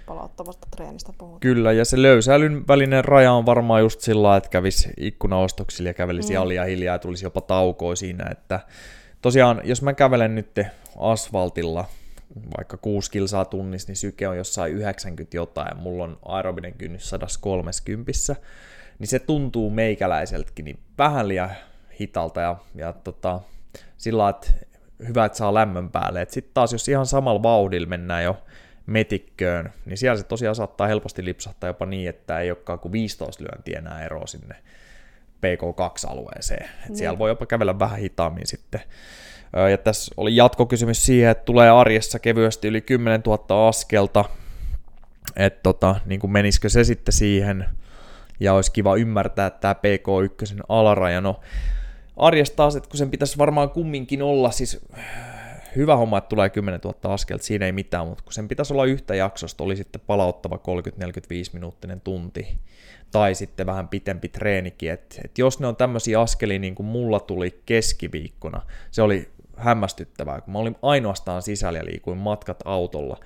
Palauttavasta 0.06 0.68
treenistä 0.76 1.14
puhutaan. 1.18 1.40
Kyllä, 1.40 1.72
ja 1.72 1.86
se 1.86 2.02
löysäilyn 2.02 2.68
välinen 2.68 3.06
raja 3.06 3.34
on 3.34 3.46
varmaan 3.46 3.82
just 3.82 4.02
sillä 4.02 4.38
että 4.38 4.50
kävisi 4.50 4.90
ikkunaostoksilla 4.98 5.90
ja 5.90 5.94
kävelisi 5.94 6.34
mm. 6.34 6.42
alia 6.42 6.64
hiljaa 6.64 6.96
ja 6.96 7.00
tulisi 7.00 7.26
jopa 7.26 7.42
taukoa 7.42 7.96
siinä, 7.96 8.28
että 8.32 8.60
tosiaan, 9.22 9.62
jos 9.64 9.82
mä 9.82 9.94
kävelen 9.94 10.36
nyt 10.36 10.60
asfaltilla 10.98 11.86
vaikka 12.58 12.78
6 12.78 13.12
kilsaa 13.12 13.46
tunnissa, 13.46 13.90
niin 13.90 13.96
syke 13.96 14.28
on 14.28 14.38
jossain 14.38 14.74
90 14.74 15.38
jotain, 15.38 15.78
mulla 15.78 16.04
on 16.04 16.20
aerobinen 16.26 16.74
kynnys 16.74 17.10
130, 17.10 18.12
niin 19.00 19.08
se 19.08 19.20
tuntuu 19.20 19.70
meikäläiseltäkin 19.70 20.66
niin 20.66 20.80
vähän 20.98 21.28
liian 21.28 21.52
hitalta 22.00 22.42
ja, 22.42 22.56
ja 22.76 22.94
tota, 22.94 23.40
sillä 23.98 24.30
että 24.30 24.48
hyvä, 25.08 25.26
että 25.26 25.38
saa 25.38 25.54
lämmön 25.54 25.92
päälle. 25.92 26.28
Sitten 26.30 26.54
taas, 26.54 26.72
jos 26.72 26.88
ihan 26.88 27.06
samalla 27.06 27.44
vauhdilla 27.44 27.88
mennään 27.88 28.24
jo 28.24 28.38
metikköön, 28.86 29.74
niin 29.86 29.98
siellä 29.98 30.18
se 30.18 30.24
tosiaan 30.24 30.56
saattaa 30.56 30.88
helposti 30.88 31.26
lipsahtaa 31.26 31.70
jopa 31.70 31.86
niin, 31.86 32.10
että 32.10 32.40
ei 32.40 32.52
olekaan 32.52 32.80
kuin 32.80 32.92
15 32.92 33.44
lyöntiä 33.44 33.80
enää 33.80 34.06
eroa 34.06 34.28
sinne 34.28 34.56
PK2-alueeseen. 35.38 36.64
Et 36.64 36.88
niin. 36.88 36.98
Siellä 36.98 37.20
voi 37.20 37.30
jopa 37.30 37.46
kävellä 37.46 37.80
vähän 37.80 38.00
hitaammin 38.00 38.48
sitten. 38.48 38.82
Ja 39.72 39.78
tässä 39.78 40.14
oli 40.18 40.36
jatkokysymys 40.36 41.06
siihen, 41.06 41.32
että 41.32 41.46
tulee 41.46 41.70
arjessa 41.70 42.20
kevyesti 42.20 42.68
yli 42.68 42.82
10 42.82 43.22
000 43.26 43.68
askelta, 43.68 44.26
että 45.36 45.60
tota, 45.64 45.96
niin 46.06 46.20
kuin 46.20 46.32
menisikö 46.32 46.70
se 46.70 46.84
sitten 46.84 47.14
siihen, 47.14 47.66
ja 48.40 48.54
olisi 48.54 48.72
kiva 48.72 48.96
ymmärtää 48.96 49.50
tämä 49.50 49.74
PK1 49.74 50.64
alaraja. 50.70 51.22
No, 51.22 51.40
arjesta 52.18 52.56
taas, 52.56 52.76
että 52.76 52.90
kun 52.90 52.98
sen 52.98 53.12
pitäisi 53.12 53.38
varmaan 53.38 53.70
kumminkin 53.70 54.22
olla, 54.22 54.52
siis 54.52 54.88
hyvä 55.76 55.96
homma, 55.96 56.18
että 56.18 56.30
tulee 56.30 56.50
10 56.50 56.80
000 56.84 57.14
askelta, 57.14 57.44
siinä 57.44 57.66
ei 57.66 57.72
mitään, 57.72 58.08
mutta 58.08 58.24
kun 58.24 58.34
sen 58.34 58.48
pitäisi 58.48 58.74
olla 58.74 58.86
yhtä 58.86 59.16
jaksosta, 59.16 59.64
oli 59.64 59.76
sitten 59.76 60.02
palauttava 60.08 60.60
30-45 61.04 61.10
minuuttinen 61.54 62.02
tunti, 62.02 62.58
tai 63.12 63.36
sitten 63.36 63.66
vähän 63.66 63.88
pitempi 63.88 64.30
treenikin, 64.30 64.92
että 64.92 65.22
et 65.26 65.38
jos 65.38 65.60
ne 65.60 65.68
on 65.68 65.76
tämmöisiä 65.76 66.22
askelia 66.22 66.60
niin 66.60 66.76
kuin 66.76 66.88
mulla 66.88 67.20
tuli 67.20 67.62
keskiviikkona, 67.66 68.62
se 68.92 69.02
oli 69.02 69.30
hämmästyttävää, 69.58 70.42
kun 70.42 70.54
mä 70.54 70.60
olin 70.60 70.76
ainoastaan 70.82 71.42
sisällä 71.42 71.80
ja 71.80 71.86
liikuin 71.86 72.18
matkat 72.18 72.60
autolla, 72.66 73.18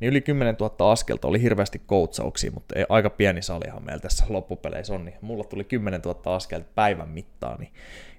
niin 0.00 0.08
yli 0.08 0.20
10 0.20 0.56
000 0.60 0.92
askelta 0.92 1.28
oli 1.28 1.42
hirveästi 1.42 1.82
koutsauksia, 1.86 2.50
mutta 2.50 2.78
ei, 2.78 2.84
aika 2.88 3.10
pieni 3.10 3.42
salihan 3.42 3.84
meillä 3.84 4.00
tässä 4.00 4.24
loppupeleissä 4.28 4.94
on, 4.94 5.04
niin 5.04 5.16
mulla 5.20 5.44
tuli 5.44 5.64
10 5.64 6.00
000 6.00 6.36
askelta 6.36 6.66
päivän 6.74 7.08
mittaan, 7.08 7.60
niin 7.60 7.72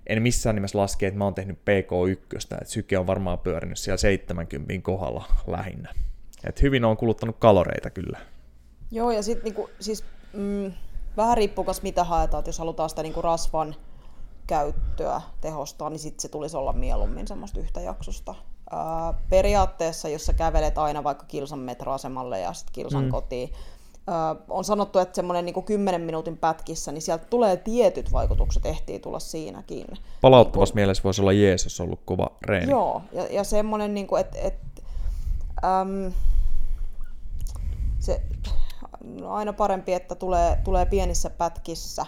en 0.07 0.21
missään 0.21 0.55
nimessä 0.55 0.77
laske, 0.77 1.07
että 1.07 1.17
mä 1.17 1.23
oon 1.23 1.35
tehnyt 1.35 1.57
PK1, 1.59 2.35
että 2.35 2.65
syke 2.65 2.97
on 2.97 3.07
varmaan 3.07 3.39
pyörinyt 3.39 3.77
siellä 3.77 3.97
70 3.97 4.73
kohdalla 4.81 5.25
lähinnä. 5.47 5.93
Et 6.43 6.61
hyvin 6.61 6.85
on 6.85 6.97
kuluttanut 6.97 7.35
kaloreita 7.39 7.89
kyllä. 7.89 8.19
Joo, 8.91 9.11
ja 9.11 9.23
sitten 9.23 9.43
niinku, 9.43 9.69
siis, 9.79 10.03
mm, 10.33 10.71
vähän 11.17 11.37
riippuu 11.37 11.65
mitä 11.81 12.03
haetaan, 12.03 12.39
että 12.39 12.49
jos 12.49 12.59
halutaan 12.59 12.89
sitä 12.89 13.03
niinku 13.03 13.21
rasvan 13.21 13.75
käyttöä 14.47 15.21
tehostaa, 15.41 15.89
niin 15.89 15.99
sitten 15.99 16.21
se 16.21 16.27
tulisi 16.27 16.57
olla 16.57 16.73
mieluummin 16.73 17.27
semmoista 17.27 17.59
yhtäjaksosta. 17.59 18.35
Ää, 18.71 19.13
periaatteessa, 19.29 20.09
jos 20.09 20.25
sä 20.25 20.33
kävelet 20.33 20.77
aina 20.77 21.03
vaikka 21.03 21.25
kilsan 21.25 21.59
metroasemalle 21.59 22.39
ja 22.39 22.53
sitten 22.53 22.73
kilsan 22.73 23.03
mm. 23.03 23.09
kotiin, 23.09 23.49
ää, 24.07 24.35
on 24.49 24.63
sanottu, 24.63 24.99
että 24.99 25.15
semmoinen 25.15 25.45
niin 25.45 25.63
10 25.63 26.01
minuutin 26.01 26.37
pätkissä, 26.37 26.91
niin 26.91 27.01
sieltä 27.01 27.25
tulee 27.25 27.57
tietyt 27.57 28.11
vaikutukset, 28.11 28.65
ehtii 28.65 28.99
tulla 28.99 29.19
siinäkin. 29.19 29.87
Palauttavassa 30.21 30.71
niin 30.71 30.73
kun... 30.73 30.81
mielessä 30.81 31.03
voisi 31.03 31.21
olla 31.21 31.33
jees, 31.33 31.63
jos 31.63 31.79
on 31.79 31.85
ollut 31.85 32.01
kova 32.05 32.27
reeni. 32.41 32.71
Joo, 32.71 33.01
ja, 33.11 33.27
ja 33.27 33.43
semmoinen, 33.43 33.93
niin 33.93 34.07
että 34.19 34.37
et, 34.41 34.59
äm, 35.63 36.13
se, 37.99 38.21
no 39.03 39.33
aina 39.33 39.53
parempi, 39.53 39.93
että 39.93 40.15
tulee, 40.15 40.57
tulee 40.63 40.85
pienissä 40.85 41.29
pätkissä 41.29 42.05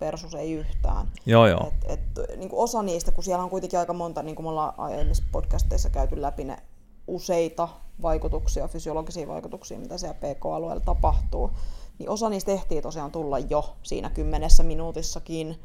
versus 0.00 0.34
ei 0.34 0.52
yhtään. 0.52 1.06
Joo, 1.26 1.46
joo. 1.46 1.72
Et, 1.86 1.90
et, 1.90 2.36
niin 2.36 2.48
kuin 2.48 2.62
osa 2.62 2.82
niistä, 2.82 3.12
kun 3.12 3.24
siellä 3.24 3.44
on 3.44 3.50
kuitenkin 3.50 3.78
aika 3.78 3.92
monta, 3.92 4.22
niin 4.22 4.36
kuin 4.36 4.46
me 4.46 4.50
ollaan 4.50 4.74
aiemmissa 4.78 5.24
podcasteissa 5.32 5.90
käyty 5.90 6.22
läpi 6.22 6.44
ne 6.44 6.58
useita 7.06 7.68
vaikutuksia, 8.02 8.68
fysiologisia 8.68 9.28
vaikutuksia, 9.28 9.78
mitä 9.78 9.98
siellä 9.98 10.14
PK-alueella 10.14 10.80
tapahtuu, 10.84 11.50
niin 11.98 12.10
osa 12.10 12.28
niistä 12.28 12.52
ehtii 12.52 12.82
tosiaan 12.82 13.12
tulla 13.12 13.38
jo 13.38 13.76
siinä 13.82 14.10
kymmenessä 14.10 14.62
minuutissakin. 14.62 15.60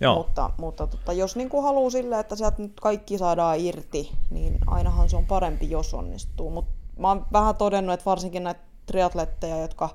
Joo. 0.00 0.14
Mutta, 0.14 0.50
mutta 0.56 0.86
tota, 0.86 1.12
jos 1.12 1.36
niin 1.36 1.48
kuin 1.48 1.62
haluaa 1.62 1.90
sille, 1.90 2.20
että 2.20 2.36
sieltä 2.36 2.62
nyt 2.62 2.80
kaikki 2.80 3.18
saadaan 3.18 3.60
irti, 3.60 4.12
niin 4.30 4.58
ainahan 4.66 5.10
se 5.10 5.16
on 5.16 5.26
parempi, 5.26 5.70
jos 5.70 5.94
onnistuu. 5.94 6.50
Mutta 6.50 6.72
mä 6.98 7.08
oon 7.08 7.26
vähän 7.32 7.56
todennut, 7.56 7.94
että 7.94 8.04
varsinkin 8.04 8.44
näitä 8.44 8.60
triatletteja, 8.86 9.60
jotka 9.60 9.88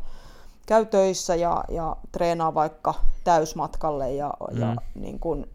käy 0.66 0.86
töissä 0.86 1.36
ja, 1.36 1.64
ja 1.70 1.96
treenaa 2.12 2.54
vaikka 2.54 2.94
täysmatkalle 3.24 4.14
ja, 4.14 4.34
mm. 4.52 4.62
ja 4.62 4.76
niin 4.96 5.20
kun, 5.20 5.48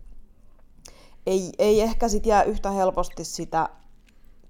ei, 1.27 1.53
ei 1.59 1.81
ehkä 1.81 2.09
sit 2.09 2.27
jää 2.27 2.43
yhtä 2.43 2.71
helposti 2.71 3.25
sitä 3.25 3.69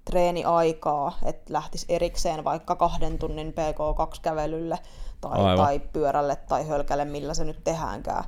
treeniaikaa, 0.05 1.17
että 1.25 1.53
lähtisi 1.53 1.85
erikseen 1.89 2.43
vaikka 2.43 2.75
kahden 2.75 3.19
tunnin 3.19 3.53
PK2-kävelylle 3.53 4.79
tai, 5.21 5.57
tai 5.57 5.79
pyörälle 5.79 6.35
tai 6.35 6.67
hölkälle, 6.67 7.05
millä 7.05 7.33
se 7.33 7.43
nyt 7.45 7.63
tehdäänkään. 7.63 8.23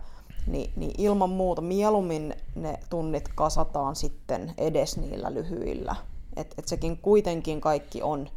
Ni, 0.47 0.73
niin 0.75 0.91
ilman 0.97 1.29
muuta 1.29 1.61
mieluummin 1.61 2.35
ne 2.55 2.79
tunnit 2.89 3.29
kasataan 3.35 3.95
sitten 3.95 4.53
edes 4.57 4.97
niillä 4.97 5.33
lyhyillä. 5.33 5.95
Et, 6.35 6.53
et 6.57 6.67
sekin 6.67 6.97
kuitenkin 6.97 7.61
kaikki 7.61 8.01
on, 8.01 8.29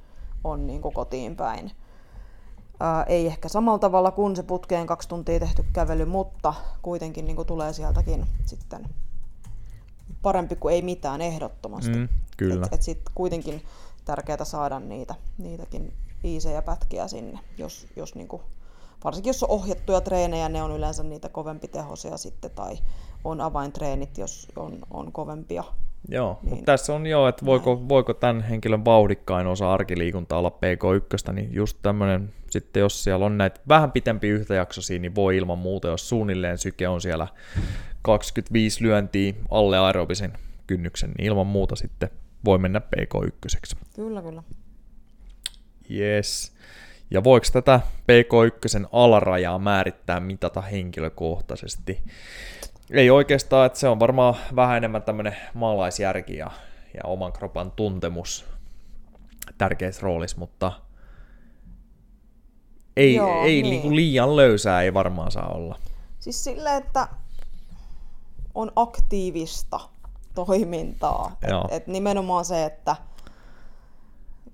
on 0.45 0.67
niin 0.67 0.83
kotiin 0.83 1.37
päin. 1.37 1.73
Ää, 2.81 3.03
ei 3.03 3.27
ehkä 3.27 3.49
samalla 3.49 3.79
tavalla 3.79 4.11
kuin 4.11 4.37
se 4.37 4.43
putkeen 4.43 4.87
kaksi 4.87 5.09
tuntia 5.09 5.41
tehty 5.41 5.65
kävely, 5.73 6.05
mutta 6.05 6.55
kuitenkin 6.83 7.27
niin 7.27 7.37
kuin 7.37 7.49
tulee 7.49 7.73
sieltäkin 7.73 8.27
sitten 8.45 8.89
parempi 10.23 10.57
kuin 10.57 10.75
ei 10.75 10.83
mitään 10.83 11.21
ehdottomasti. 11.21 11.97
Mm, 11.97 12.09
kyllä. 12.37 12.67
Et, 12.67 12.73
et 12.73 12.83
sit 12.83 13.01
kuitenkin 13.15 13.63
tärkeää 14.05 14.45
saada 14.45 14.81
niitä, 14.81 15.15
niitäkin 15.39 15.93
iisejä 16.25 16.63
pätkiä 16.63 17.09
sinne, 17.09 17.39
jos, 17.59 17.87
jos 17.97 18.15
niin 18.15 18.29
kuin, 18.29 18.43
varsinkin 19.05 19.31
jos 19.31 19.43
on 19.43 19.51
ohjattuja 19.51 20.01
treenejä, 20.01 20.49
ne 20.49 20.63
on 20.63 20.73
yleensä 20.73 21.03
niitä 21.03 21.29
kovempi 21.29 21.69
tehosia 21.69 22.17
sitten, 22.17 22.51
tai 22.51 22.79
on 23.25 23.41
avaintreenit, 23.41 24.19
jos 24.19 24.49
on, 24.57 24.79
on 24.91 25.13
kovempia 25.13 25.65
Joo, 26.09 26.39
niin, 26.43 26.51
mutta 26.51 26.65
tässä 26.65 26.95
on 26.95 27.07
jo, 27.07 27.29
että 27.29 27.47
voiko, 27.47 27.89
voiko 27.89 28.15
tämän 28.15 28.43
henkilön 28.43 28.85
vauhdikkain 28.85 29.47
osa 29.47 29.73
arkiliikunta 29.73 30.37
olla 30.37 30.51
PK1, 30.51 31.33
niin 31.33 31.55
just 31.55 31.79
tämmöinen, 31.83 32.33
sitten 32.51 32.81
jos 32.81 33.05
siellä 33.05 33.27
on 33.27 33.39
näitä 33.39 33.61
vähän 33.69 33.93
pitempi 33.93 34.29
yhtäjaksoisia, 34.29 34.99
niin 34.99 35.15
voi 35.15 35.37
ilman 35.37 35.59
muuta, 35.59 35.89
jos 35.89 36.09
suunnilleen 36.09 36.59
syke 36.59 36.89
on 36.89 37.01
siellä 37.01 37.29
25 38.03 38.85
lyöntiä 38.85 39.35
alle 39.51 39.79
aerobisen 39.79 40.33
kynnyksen, 40.67 41.11
niin 41.19 41.27
ilman 41.27 41.47
muuta 41.47 41.77
sitten 41.77 42.11
voi 42.45 42.59
mennä 42.59 42.81
PK1. 42.97 43.77
Kyllä, 43.97 44.23
kyllä. 44.23 44.43
Yes. 45.91 46.53
Ja 47.11 47.25
voiko 47.25 47.47
tätä 47.53 47.81
PK1 48.03 48.89
alarajaa 48.93 49.59
määrittää, 49.59 50.21
mitata 50.21 50.61
henkilökohtaisesti? 50.61 52.03
Ei 52.91 53.11
oikeastaan, 53.11 53.67
että 53.67 53.79
se 53.79 53.89
on 53.89 54.01
varmaan 54.01 54.35
vähän 54.57 54.77
enemmän 54.77 55.03
tämmöinen 55.03 55.37
maalaisjärki 55.55 56.37
ja, 56.37 56.51
ja 56.95 57.01
oman 57.05 57.33
kropan 57.33 57.73
tuntemus 57.73 58.47
tärkeässä 59.59 60.03
roolissa, 60.03 60.39
mutta 60.39 60.73
ei, 62.97 63.15
Joo, 63.15 63.45
ei 63.45 63.63
niin. 63.63 63.83
Niin 63.83 63.97
liian 63.97 64.37
löysää 64.37 64.83
ei 64.83 64.95
varmaan 64.95 65.31
saa 65.31 65.49
olla. 65.49 65.79
Siis 66.19 66.45
sille, 66.45 66.77
että 66.77 67.09
on 68.55 68.73
aktiivista 68.77 69.81
toimintaa. 70.35 71.37
Et, 71.43 71.73
et 71.73 71.87
nimenomaan 71.87 72.45
se, 72.45 72.65
että 72.65 72.97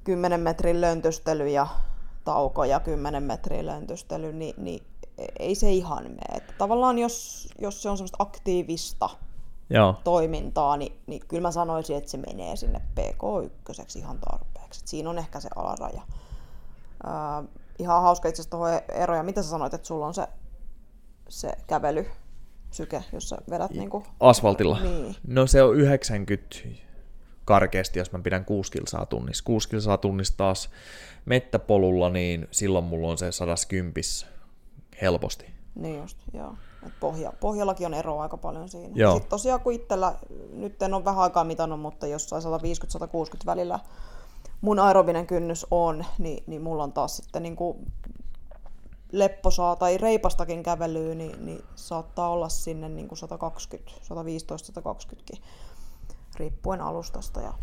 10 0.05 0.41
metrin 0.41 0.81
löntystely 0.81 1.49
ja 1.49 1.67
tauko 2.25 2.65
ja 2.65 2.81
10 2.81 3.23
metrin 3.23 3.67
löntystely, 3.67 4.33
niin, 4.33 4.55
niin 4.59 4.83
ei 5.39 5.55
se 5.55 5.71
ihan 5.71 6.03
mene. 6.03 6.37
Että 6.37 6.53
tavallaan 6.59 6.99
jos, 6.99 7.49
jos 7.59 7.83
se 7.83 7.91
on 7.91 7.97
semmoista 7.97 8.17
aktiivista 8.21 9.11
Joo. 9.71 9.97
toimintaa, 10.05 10.77
niin, 10.77 10.93
niin 11.07 11.23
kyllä 11.29 11.43
mä 11.43 11.51
sanoisin, 11.51 11.97
että 11.97 12.11
se 12.11 12.19
menee 12.19 12.57
sinne 12.57 12.81
PK1 13.01 13.99
ihan 13.99 14.19
tarpeeksi. 14.19 14.81
Et 14.81 14.89
siinä 14.89 15.11
on 15.11 15.19
ehkä 15.19 15.41
se 15.41 15.49
alaraja. 15.57 16.03
Äh, 17.07 17.49
ihan 17.79 18.03
hauska 18.03 18.29
itse 18.29 18.43
asiassa 18.43 18.51
tuohon 18.57 18.81
eroja. 18.89 19.23
Mitä 19.23 19.43
sä 19.43 19.49
sanoit, 19.49 19.75
että 19.75 19.87
sulla 19.87 20.07
on 20.07 20.15
se, 20.15 20.27
se 21.29 21.53
kävely, 21.67 22.07
syke, 22.71 23.05
jos 23.13 23.29
sä 23.29 23.39
vedät 23.51 23.71
niinku... 23.71 24.05
Asfaltilla? 24.21 24.81
Niin. 24.81 25.17
No 25.27 25.47
se 25.47 25.63
on 25.63 25.77
90 25.77 26.57
karkeasti, 27.45 27.99
jos 27.99 28.13
mä 28.13 28.19
pidän 28.19 28.45
6 28.45 28.73
kilsaa 28.73 29.07
tunnissa. 29.07 29.45
6 29.45 29.69
kilsaa 29.69 29.97
tunnissa 29.99 30.37
taas 30.37 30.71
mettäpolulla, 31.25 32.09
niin 32.09 32.49
silloin 32.51 32.85
mulla 32.85 33.09
on 33.09 33.19
se 33.19 33.33
110 33.33 33.93
helposti. 35.03 35.47
Niin 35.75 36.01
just, 36.01 36.19
joo. 36.33 36.55
Et 36.87 36.93
pohja, 37.01 37.33
pohjallakin 37.41 37.87
on 37.87 37.95
eroa 37.95 38.23
aika 38.23 38.37
paljon 38.37 38.69
siinä. 38.69 38.93
Joo. 38.95 39.13
Sitten 39.13 39.31
tosiaan 39.31 39.61
kun 39.61 39.73
itsellä, 39.73 40.15
nyt 40.53 40.83
en 40.83 40.95
ole 40.95 41.05
vähän 41.05 41.23
aikaa 41.23 41.45
mitannut, 41.45 41.81
mutta 41.81 42.07
jossain 42.07 42.43
150-160 42.43 42.47
välillä 43.47 43.79
mun 44.61 44.79
aerobinen 44.79 45.27
kynnys 45.27 45.67
on, 45.71 46.05
niin, 46.19 46.45
niin 46.47 46.63
mulla 46.63 46.83
on 46.83 46.93
taas 46.93 47.17
sitten 47.17 47.43
niin 47.43 47.57
kuin 47.57 47.93
lepposaa 49.13 49.77
tai 49.77 49.99
reipastakin 49.99 50.63
kävelyä, 50.63 51.15
niin, 51.15 51.47
niin 51.47 51.63
saattaa 51.75 52.29
olla 52.29 52.49
sinne 52.49 52.89
niin 52.89 53.09
kuin 53.09 53.19
120, 53.19 53.93
115-120 55.35 55.39
riippuen 56.37 56.81
alustasta 56.81 57.41
ja 57.41 57.55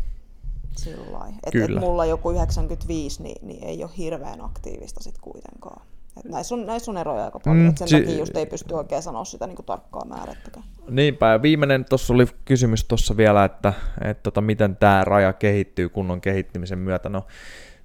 sillä 0.76 1.32
et, 1.46 1.54
et 1.54 1.80
mulla 1.80 2.04
joku 2.04 2.30
95, 2.30 3.22
niin, 3.22 3.46
niin 3.46 3.64
ei 3.64 3.84
ole 3.84 3.92
hirveän 3.96 4.44
aktiivista 4.44 5.02
sitten 5.02 5.22
kuitenkaan. 5.22 5.82
Et 6.16 6.24
näissä, 6.24 6.54
on, 6.54 6.66
näissä 6.66 6.90
on 6.90 6.96
eroja 6.96 7.24
aika 7.24 7.40
paljon, 7.40 7.66
mm, 7.66 7.74
sen 7.76 7.88
si- 7.88 8.00
takia 8.00 8.18
just 8.18 8.36
ei 8.36 8.46
pysty 8.46 8.74
oikein 8.74 9.02
sanoa 9.02 9.24
sitä 9.24 9.46
niin 9.46 9.56
kuin 9.56 9.66
tarkkaa 9.66 10.04
määrättäkään. 10.04 10.66
Niinpä, 10.90 11.32
ja 11.32 11.42
viimeinen 11.42 11.84
tuossa 11.84 12.14
oli 12.14 12.26
kysymys 12.44 12.84
tuossa 12.84 13.16
vielä, 13.16 13.44
että, 13.44 13.72
että 14.04 14.22
tota, 14.22 14.40
miten 14.40 14.76
tämä 14.76 15.04
raja 15.04 15.32
kehittyy 15.32 15.88
kunnon 15.88 16.20
kehittymisen 16.20 16.78
myötä. 16.78 17.08
No, 17.08 17.26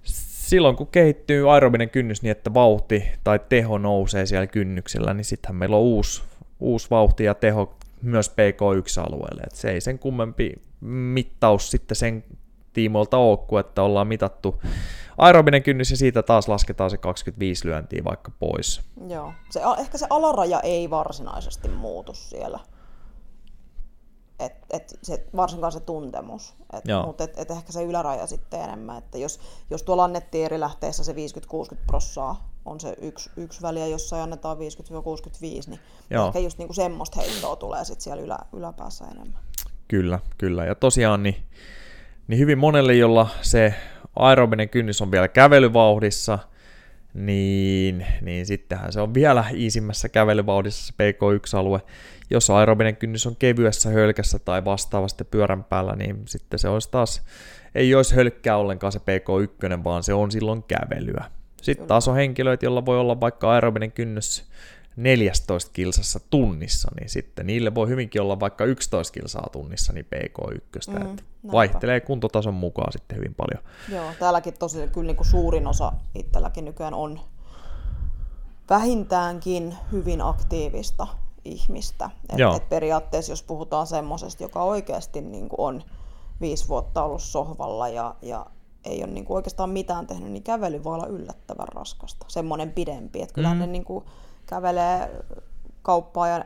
silloin 0.04 0.76
kun 0.76 0.88
kehittyy 0.88 1.54
aerobinen 1.54 1.90
kynnys 1.90 2.22
niin, 2.22 2.32
että 2.32 2.54
vauhti 2.54 3.04
tai 3.24 3.40
teho 3.50 3.78
nousee 3.78 4.26
siellä 4.26 4.48
kynnyksellä, 4.48 5.14
niin 5.14 5.26
sittenhän 5.26 5.56
meillä 5.56 5.76
on 5.76 5.82
uusi, 5.82 6.24
uusi 6.60 6.90
vauhti 6.90 7.24
ja 7.24 7.34
teho 7.34 7.76
myös 8.02 8.30
PK1-alueelle. 8.30 9.42
Et 9.44 9.56
se 9.56 9.72
ei 9.72 9.82
sen 9.82 10.00
kummempi 10.00 10.54
mittaus 10.82 11.72
sitten 11.72 11.96
sen 11.96 12.24
tiimoilta 12.74 13.18
ole, 13.18 13.60
että 13.60 13.82
ollaan 13.82 14.08
mitattu 14.08 14.62
aerobinen 15.17 15.63
kynnys 15.63 15.91
ja 15.91 15.97
siitä 15.97 16.23
taas 16.23 16.47
lasketaan 16.47 16.89
se 16.89 16.97
25 16.97 17.67
lyöntiä 17.67 18.04
vaikka 18.04 18.32
pois. 18.39 18.82
Joo. 19.08 19.34
Se, 19.49 19.62
ehkä 19.80 19.97
se 19.97 20.08
alaraja 20.10 20.60
ei 20.60 20.89
varsinaisesti 20.89 21.69
muutu 21.69 22.13
siellä. 22.13 22.60
Et, 24.39 24.54
et 24.69 24.99
se, 25.04 25.25
varsinkaan 25.36 25.71
se 25.71 25.80
tuntemus. 25.80 26.56
Mutta 27.06 27.23
et, 27.23 27.39
et 27.39 27.51
ehkä 27.51 27.71
se 27.71 27.84
yläraja 27.84 28.28
sitten 28.28 28.62
enemmän. 28.62 28.97
Että 28.97 29.17
jos, 29.17 29.39
jos 29.69 29.84
tuolla 29.84 30.04
annettiin 30.04 30.45
eri 30.45 30.60
lähteessä 30.60 31.04
se 31.04 31.13
50-60 31.13 31.15
prossaa 31.88 32.56
on 32.65 32.80
se 32.80 32.95
yksi, 33.01 33.30
yksi 33.38 33.62
väliä, 33.62 33.88
jossa 33.88 34.23
annetaan 34.23 34.58
50-65, 34.58 34.60
niin 35.41 35.80
Joo. 36.10 36.28
ehkä 36.28 36.39
just 36.39 36.58
niinku 36.58 36.73
semmoista 36.73 37.19
heittoa 37.21 37.56
tulee 37.56 37.86
sitten 37.86 38.04
siellä 38.04 38.23
ylä, 38.23 38.39
yläpäässä 38.54 39.06
enemmän. 39.06 39.41
Kyllä, 39.88 40.19
kyllä. 40.38 40.65
Ja 40.65 40.75
tosiaan 40.75 41.23
niin, 41.23 41.36
niin 42.28 42.39
hyvin 42.39 42.58
monelle, 42.58 42.93
jolla 42.93 43.28
se 43.41 43.73
aerobinen 44.15 44.69
kynnys 44.69 45.01
on 45.01 45.12
vielä 45.12 45.28
kävelyvauhdissa, 45.28 46.39
niin, 47.13 48.06
niin 48.21 48.45
sittenhän 48.45 48.93
se 48.93 49.01
on 49.01 49.13
vielä 49.13 49.45
iisimmässä 49.54 50.10
kävelyvauhdissa 50.10 50.88
se 50.88 50.93
PK1-alue. 50.93 51.82
Jos 52.30 52.49
aerobinen 52.49 52.95
kynnys 52.95 53.28
on 53.28 53.36
kevyessä 53.36 53.89
hölkässä 53.89 54.39
tai 54.39 54.65
vastaavasti 54.65 55.23
pyörän 55.23 55.63
päällä, 55.63 55.95
niin 55.95 56.21
sitten 56.28 56.60
se 56.60 56.69
olisi 56.69 56.91
taas, 56.91 57.21
ei 57.75 57.95
olisi 57.95 58.15
hölkkää 58.15 58.58
ollenkaan 58.58 58.91
se 58.91 58.99
PK1, 58.99 59.84
vaan 59.84 60.04
se 60.04 60.13
on 60.13 60.32
silloin 60.32 60.63
kävelyä. 60.63 61.25
Sitten 61.62 61.88
taas 61.88 62.08
on 62.08 62.15
henkilöitä, 62.15 62.65
joilla 62.65 62.86
voi 62.86 62.99
olla 62.99 63.19
vaikka 63.19 63.51
aerobinen 63.51 63.91
kynnys 63.91 64.45
14 64.96 65.72
kilsassa 65.74 66.20
tunnissa, 66.30 66.92
niin 67.00 67.10
sitten 67.10 67.48
niille 67.48 67.76
voi 67.76 67.88
hyvinkin 67.88 68.22
olla 68.22 68.40
vaikka 68.40 68.66
11 68.66 69.14
kilsaa 69.14 69.50
tunnissa 69.52 69.94
niin 69.94 70.08
PK1. 70.16 70.92
Mm, 70.92 71.02
että 71.02 71.24
vaihtelee 71.52 72.00
kuntotason 72.00 72.54
mukaan 72.54 72.92
sitten 72.92 73.18
hyvin 73.18 73.36
paljon. 73.36 73.64
Joo, 73.92 74.12
täälläkin 74.20 74.54
tosi 74.60 74.88
kyllä 74.94 75.08
niin 75.08 75.16
kuin 75.16 75.28
suurin 75.28 75.68
osa 75.68 75.92
itselläkin 76.16 76.66
nykyään 76.66 76.94
on 76.94 77.20
vähintäänkin 78.70 79.76
hyvin 79.92 80.22
aktiivista 80.22 81.08
ihmistä. 81.46 82.10
Et, 82.30 82.56
et 82.56 82.70
periaatteessa 82.70 83.32
jos 83.32 83.44
puhutaan 83.44 83.88
semmoisesta, 83.88 84.44
joka 84.44 84.64
oikeasti 84.64 85.22
niin 85.22 85.50
kuin 85.50 85.60
on 85.60 85.84
viisi 86.42 86.68
vuotta 86.68 87.04
ollut 87.04 87.22
sohvalla 87.22 87.88
ja, 87.90 88.16
ja 88.22 88.46
ei 88.86 89.04
ole 89.04 89.12
niin 89.12 89.26
kuin 89.26 89.36
oikeastaan 89.36 89.70
mitään 89.70 90.08
tehnyt, 90.08 90.32
niin 90.32 90.44
kävely 90.44 90.84
voi 90.84 90.96
olla 90.96 91.08
yllättävän 91.08 91.68
raskasta. 91.68 92.26
Semmoinen 92.30 92.72
pidempi. 92.72 93.22
Että 93.22 93.34
kyllähän 93.34 93.58
mm. 93.58 93.62
ne 93.62 93.68
niin 93.68 93.86
kuin 93.86 94.06
kävelee 94.46 95.10
kauppaa 95.82 96.28
ja 96.28 96.46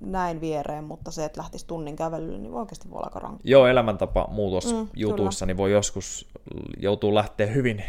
näin 0.00 0.40
viereen, 0.40 0.84
mutta 0.84 1.10
se, 1.10 1.24
että 1.24 1.40
lähtisi 1.40 1.66
tunnin 1.66 1.96
kävelylle, 1.96 2.38
niin 2.38 2.54
oikeasti 2.54 2.90
voi 2.90 2.96
olla 2.96 3.06
aika 3.06 3.18
rankkaa. 3.18 3.42
Joo, 3.44 3.66
elämäntapa 3.66 4.28
muutos 4.30 4.74
mm, 4.74 4.88
jutuissa, 4.94 5.46
niin 5.46 5.56
voi 5.56 5.72
joskus 5.72 6.28
joutuu 6.76 7.14
lähteä 7.14 7.46
hyvin 7.46 7.84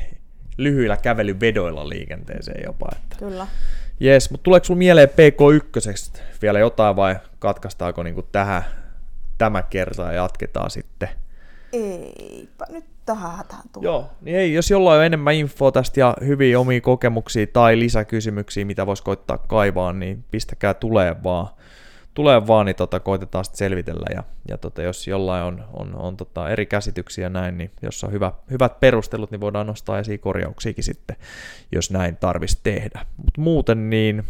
lyhyillä 0.58 0.97
kävelyvedoilla 0.97 1.89
liikenteeseen 1.89 2.63
jopa. 2.65 2.89
Että. 2.95 3.15
Kyllä. 3.19 3.47
Jes, 3.99 4.32
mutta 4.32 4.43
tuleeko 4.43 4.65
sinulla 4.65 4.78
mieleen 4.80 5.10
PK1 5.10 6.21
vielä 6.41 6.60
jotain 6.60 6.95
vai 6.95 7.15
katkaistaako 7.39 8.04
niinku 8.04 8.21
tähän 8.21 8.63
tämä 9.38 9.62
kerta 9.62 10.04
ja 10.04 10.13
jatketaan 10.13 10.71
sitten? 10.71 11.10
Eipä 11.73 12.65
nyt 12.69 12.86
tähän 13.09 13.37
hätään 13.37 13.63
tule. 13.73 13.85
Joo, 13.85 14.09
niin 14.21 14.37
ei, 14.37 14.53
jos 14.53 14.71
jollain 14.71 14.99
on 14.99 15.05
enemmän 15.05 15.33
infoa 15.33 15.71
tästä 15.71 15.99
ja 15.99 16.15
hyviä 16.25 16.59
omia 16.59 16.81
kokemuksia 16.81 17.47
tai 17.47 17.79
lisäkysymyksiä, 17.79 18.65
mitä 18.65 18.85
voisi 18.85 19.03
koittaa 19.03 19.37
kaivaa, 19.37 19.93
niin 19.93 20.25
pistäkää 20.31 20.73
tulee 20.73 21.15
vaan. 21.23 21.47
Tulee 22.13 22.47
vaan, 22.47 22.65
niin 22.65 22.75
tota, 22.75 22.99
koitetaan 22.99 23.45
sitten 23.45 23.57
selvitellä. 23.57 24.05
Ja, 24.15 24.23
ja 24.47 24.57
tota, 24.57 24.81
jos 24.81 25.07
jollain 25.07 25.43
on, 25.43 25.63
on, 25.73 25.95
on 25.95 26.17
tota, 26.17 26.49
eri 26.49 26.65
käsityksiä 26.65 27.29
näin, 27.29 27.57
niin 27.57 27.71
jos 27.81 28.03
on 28.03 28.11
hyvä, 28.11 28.31
hyvät 28.51 28.79
perustelut, 28.79 29.31
niin 29.31 29.41
voidaan 29.41 29.67
nostaa 29.67 29.99
esiin 29.99 30.19
korjauksiakin 30.19 30.83
sitten, 30.83 31.15
jos 31.71 31.91
näin 31.91 32.17
tarvitsisi 32.17 32.59
tehdä. 32.63 33.05
Mutta 33.17 33.41
muuten 33.41 33.89
niin 33.89 34.23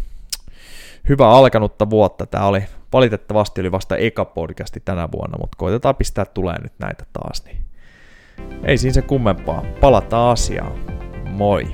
hyvä 1.09 1.29
alkanutta 1.29 1.89
vuotta. 1.89 2.25
Tämä 2.25 2.45
oli 2.45 2.63
valitettavasti 2.93 3.61
oli 3.61 3.71
vasta 3.71 3.97
eka 3.97 4.25
podcasti 4.25 4.79
tänä 4.85 5.09
vuonna, 5.11 5.37
mutta 5.41 5.57
koitetaan 5.57 5.95
pistää 5.95 6.25
tulee 6.25 6.61
nyt 6.61 6.73
näitä 6.79 7.05
taas. 7.13 7.45
Niin 7.45 7.68
ei 8.63 8.77
siinä 8.77 8.93
se 8.93 9.01
kummempaa. 9.01 9.63
Palataan 9.81 10.31
asiaan. 10.31 10.71
Moi! 11.29 11.67